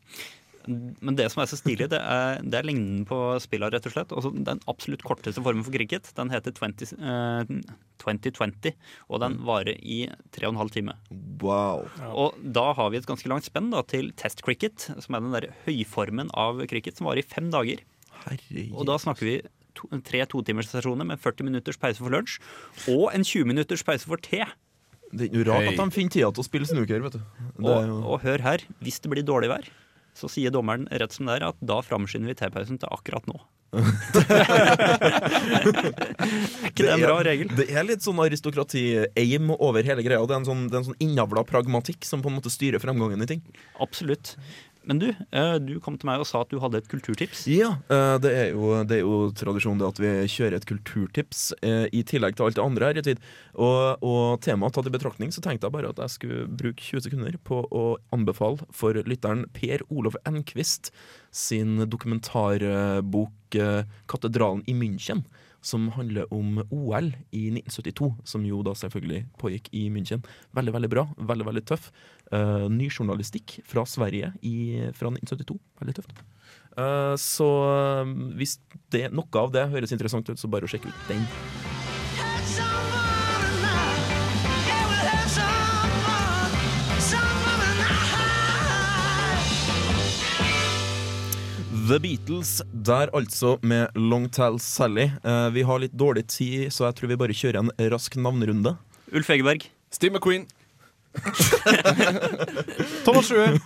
Men 0.67 1.17
det 1.19 1.29
som 1.33 1.43
er 1.43 1.49
så 1.51 1.59
stilig, 1.59 1.89
det 1.93 1.99
er, 1.99 2.43
det 2.43 2.59
er 2.59 2.67
lengden 2.67 3.05
på 3.09 3.19
spilla, 3.43 3.71
rett 3.73 3.87
og 3.89 3.95
slett. 3.95 4.13
Også 4.15 4.33
den 4.35 4.61
absolutt 4.71 5.05
korteste 5.07 5.43
formen 5.45 5.65
for 5.67 5.75
cricket, 5.75 6.11
den 6.19 6.33
heter 6.33 6.55
20, 6.55 6.93
eh, 6.99 7.55
2020, 8.03 8.75
og 9.09 9.23
den 9.23 9.39
varer 9.47 9.79
i 9.79 10.05
tre 10.35 10.49
og 10.49 10.55
en 10.55 10.61
halv 10.63 10.75
time. 10.75 10.97
Wow. 11.43 11.87
Og 12.11 12.39
da 12.43 12.69
har 12.79 12.93
vi 12.93 13.01
et 13.01 13.09
ganske 13.09 13.31
langt 13.31 13.49
spenn 13.49 13.73
da, 13.75 13.83
til 13.87 14.13
test 14.19 14.45
cricket, 14.47 14.89
som 15.03 15.19
er 15.19 15.25
den 15.25 15.37
der 15.37 15.51
høyformen 15.67 16.33
av 16.39 16.63
cricket, 16.71 16.99
som 16.99 17.11
varer 17.11 17.25
i 17.25 17.27
fem 17.27 17.51
dager. 17.55 17.83
Herregud. 18.25 18.75
Og 18.77 18.89
da 18.91 18.99
snakker 19.03 19.29
vi 19.29 19.37
to, 19.79 19.89
tre 20.07 20.25
totimerssesjoner 20.31 21.09
med 21.09 21.23
40 21.23 21.49
minutters 21.49 21.81
pause 21.81 22.03
for 22.03 22.15
lunsj, 22.15 22.39
og 22.93 23.09
en 23.13 23.27
20 23.27 23.49
minutters 23.51 23.85
pause 23.87 24.09
for 24.09 24.23
te. 24.23 24.45
Det 25.13 25.27
er 25.27 25.29
ikke 25.29 25.43
noe 25.43 25.49
rart 25.51 25.67
Hei. 25.67 25.73
at 25.75 25.81
de 25.81 25.93
finner 25.93 26.15
tida 26.15 26.29
til 26.33 26.41
å 26.41 26.47
spille 26.47 26.69
snooker. 26.69 27.03
vet 27.05 27.19
du. 27.19 27.23
Det 27.59 27.69
Og, 27.69 27.97
og 28.15 28.23
hør 28.25 28.45
her, 28.45 28.63
hvis 28.81 29.01
det 29.05 29.11
blir 29.13 29.27
dårlig 29.29 29.51
vær, 29.53 29.67
så 30.17 30.29
sier 30.31 30.53
dommeren 30.55 30.87
rett 30.91 31.15
som 31.15 31.29
det 31.29 31.39
er 31.39 31.49
at 31.51 31.59
da 31.65 31.81
framskynder 31.85 32.33
vi 32.33 32.39
T-pausen 32.39 32.79
til 32.83 32.93
akkurat 32.93 33.27
nå. 33.31 33.39
er 33.73 33.81
ikke 36.69 36.85
det 36.85 36.91
en 36.93 37.05
bra 37.07 37.15
regel? 37.25 37.49
Det 37.57 37.65
er 37.73 37.87
litt 37.89 38.05
sånn 38.05 38.21
aristokrati-aim 38.21 39.49
over 39.55 39.81
hele 39.89 40.05
greia. 40.05 40.21
Det 40.29 40.35
er 40.37 40.43
en 40.43 40.49
sånn, 40.51 40.67
det 40.69 40.77
er 40.77 40.83
en 40.83 40.89
sånn 40.91 41.01
innavla 41.01 41.45
pragmatikk 41.49 42.05
som 42.05 42.21
på 42.21 42.29
en 42.29 42.37
måte 42.37 42.53
styrer 42.53 42.83
fremgangen 42.83 43.25
i 43.25 43.31
ting. 43.31 43.41
Absolutt. 43.81 44.37
Men 44.89 44.99
du, 44.99 45.09
eh, 45.11 45.55
du 45.63 45.77
kom 45.83 45.97
til 45.99 46.09
meg 46.09 46.23
og 46.23 46.27
sa 46.29 46.43
at 46.43 46.51
du 46.51 46.59
hadde 46.63 46.81
et 46.81 46.89
kulturtips. 46.91 47.45
Ja, 47.51 47.75
eh, 47.93 48.17
det 48.23 48.33
er 48.35 48.49
jo, 48.55 48.73
det 48.89 48.99
er 48.99 49.05
jo 49.05 49.19
tradisjon 49.39 49.79
det 49.81 49.89
at 49.89 50.01
vi 50.03 50.13
kjører 50.33 50.59
et 50.59 50.67
kulturtips 50.69 51.45
eh, 51.63 51.87
i 51.95 52.03
tillegg 52.09 52.37
til 52.39 52.49
alt 52.49 52.59
det 52.59 52.65
andre 52.65 52.91
her. 52.91 53.21
Og, 53.55 54.03
og 54.03 54.41
temaet 54.45 54.75
tatt 54.77 54.91
i 54.91 54.95
betraktning, 54.95 55.35
så 55.35 55.45
tenkte 55.45 55.69
jeg 55.69 55.77
bare 55.77 55.93
at 55.93 56.03
jeg 56.03 56.17
skulle 56.17 56.49
bruke 56.49 56.83
20 56.83 57.07
sekunder 57.07 57.39
på 57.47 57.63
å 57.71 57.85
anbefale 58.15 58.67
for 58.75 58.99
lytteren 59.07 59.47
Per 59.55 59.87
Olof 59.91 60.19
Enquist 60.29 60.93
sin 61.31 61.85
dokumentarbok 61.89 63.31
'Katedralen 63.53 64.63
i 64.67 64.75
München'. 64.75 65.25
Som 65.63 65.89
handler 65.95 66.27
om 66.35 66.59
OL 66.71 67.13
i 67.31 67.47
1972, 67.55 68.11
som 68.27 68.45
jo 68.47 68.61
da 68.67 68.75
selvfølgelig 68.79 69.25
pågikk 69.41 69.71
i 69.79 69.87
München. 69.95 70.25
Veldig, 70.57 70.75
veldig 70.77 70.91
bra. 70.93 71.07
Veldig, 71.17 71.47
veldig 71.49 71.65
tøff. 71.71 71.91
Uh, 72.33 72.67
ny 72.73 72.91
journalistikk 72.91 73.61
fra 73.69 73.87
Sverige 73.89 74.33
i, 74.43 74.57
fra 74.99 75.13
1972. 75.15 75.59
Veldig 75.83 75.97
tøft. 76.01 76.25
Uh, 76.73 77.15
så 77.21 77.49
eh, 77.69 78.13
hvis 78.41 78.57
det, 78.93 79.07
noe 79.13 79.29
av 79.45 79.53
det 79.55 79.69
høres 79.73 79.93
interessant 79.95 80.29
ut, 80.33 80.41
så 80.41 80.51
bare 80.51 80.67
å 80.69 80.73
sjekke 80.73 80.91
ut 80.91 81.09
den. 81.13 81.25
The 91.93 91.99
Beatles 92.01 92.63
der 92.73 93.11
altså 93.13 93.59
med 93.69 93.91
Longtail 93.99 94.57
Sally. 94.63 95.11
Eh, 95.29 95.49
vi 95.53 95.61
har 95.69 95.83
litt 95.83 95.93
dårlig 95.93 96.23
tid, 96.33 96.71
så 96.73 96.87
jeg 96.89 96.97
tror 96.97 97.11
vi 97.13 97.19
bare 97.21 97.37
kjører 97.37 97.59
en 97.61 97.73
rask 97.93 98.17
navnerunde. 98.17 98.73
Ulf 99.13 99.29
Egeberg. 99.35 99.67
Steve 99.93 100.17
McQueen. 100.17 100.47
Thomas 103.05 103.29
Sjue. 103.29 103.59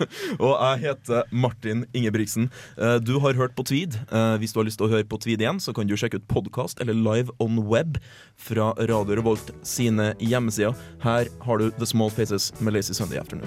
Og 0.42 0.56
jeg 0.56 0.80
heter 0.88 1.28
Martin 1.30 1.84
Ingebrigtsen. 1.94 2.48
Eh, 2.74 2.96
Du 2.98 3.20
har 3.22 3.38
hørt 3.38 3.54
på 3.54 3.62
Tweed. 3.68 3.94
Eh, 4.10 4.34
Hvis 4.42 4.50
du 4.56 4.58
har 4.58 4.66
lyst 4.66 4.80
til 4.82 4.88
å 4.88 4.90
høre 4.96 5.06
på 5.06 5.20
Tweed 5.22 5.44
igjen, 5.44 5.62
så 5.62 5.70
kan 5.76 5.86
du 5.86 5.94
sjekke 5.94 6.18
ut 6.18 6.26
podkast 6.26 6.82
eller 6.82 6.98
live 6.98 7.30
on 7.38 7.62
web 7.70 8.00
fra 8.34 8.72
Radio 8.90 9.20
Revolt 9.20 9.54
sine 9.62 10.14
hjemmesider. 10.18 10.74
Her 11.06 11.30
har 11.46 11.62
du 11.62 11.70
The 11.78 11.86
Small 11.86 12.10
Faces 12.10 12.50
med 12.58 12.74
Lazy 12.74 12.98
Sunday 12.98 13.22
Afternoon. 13.22 13.46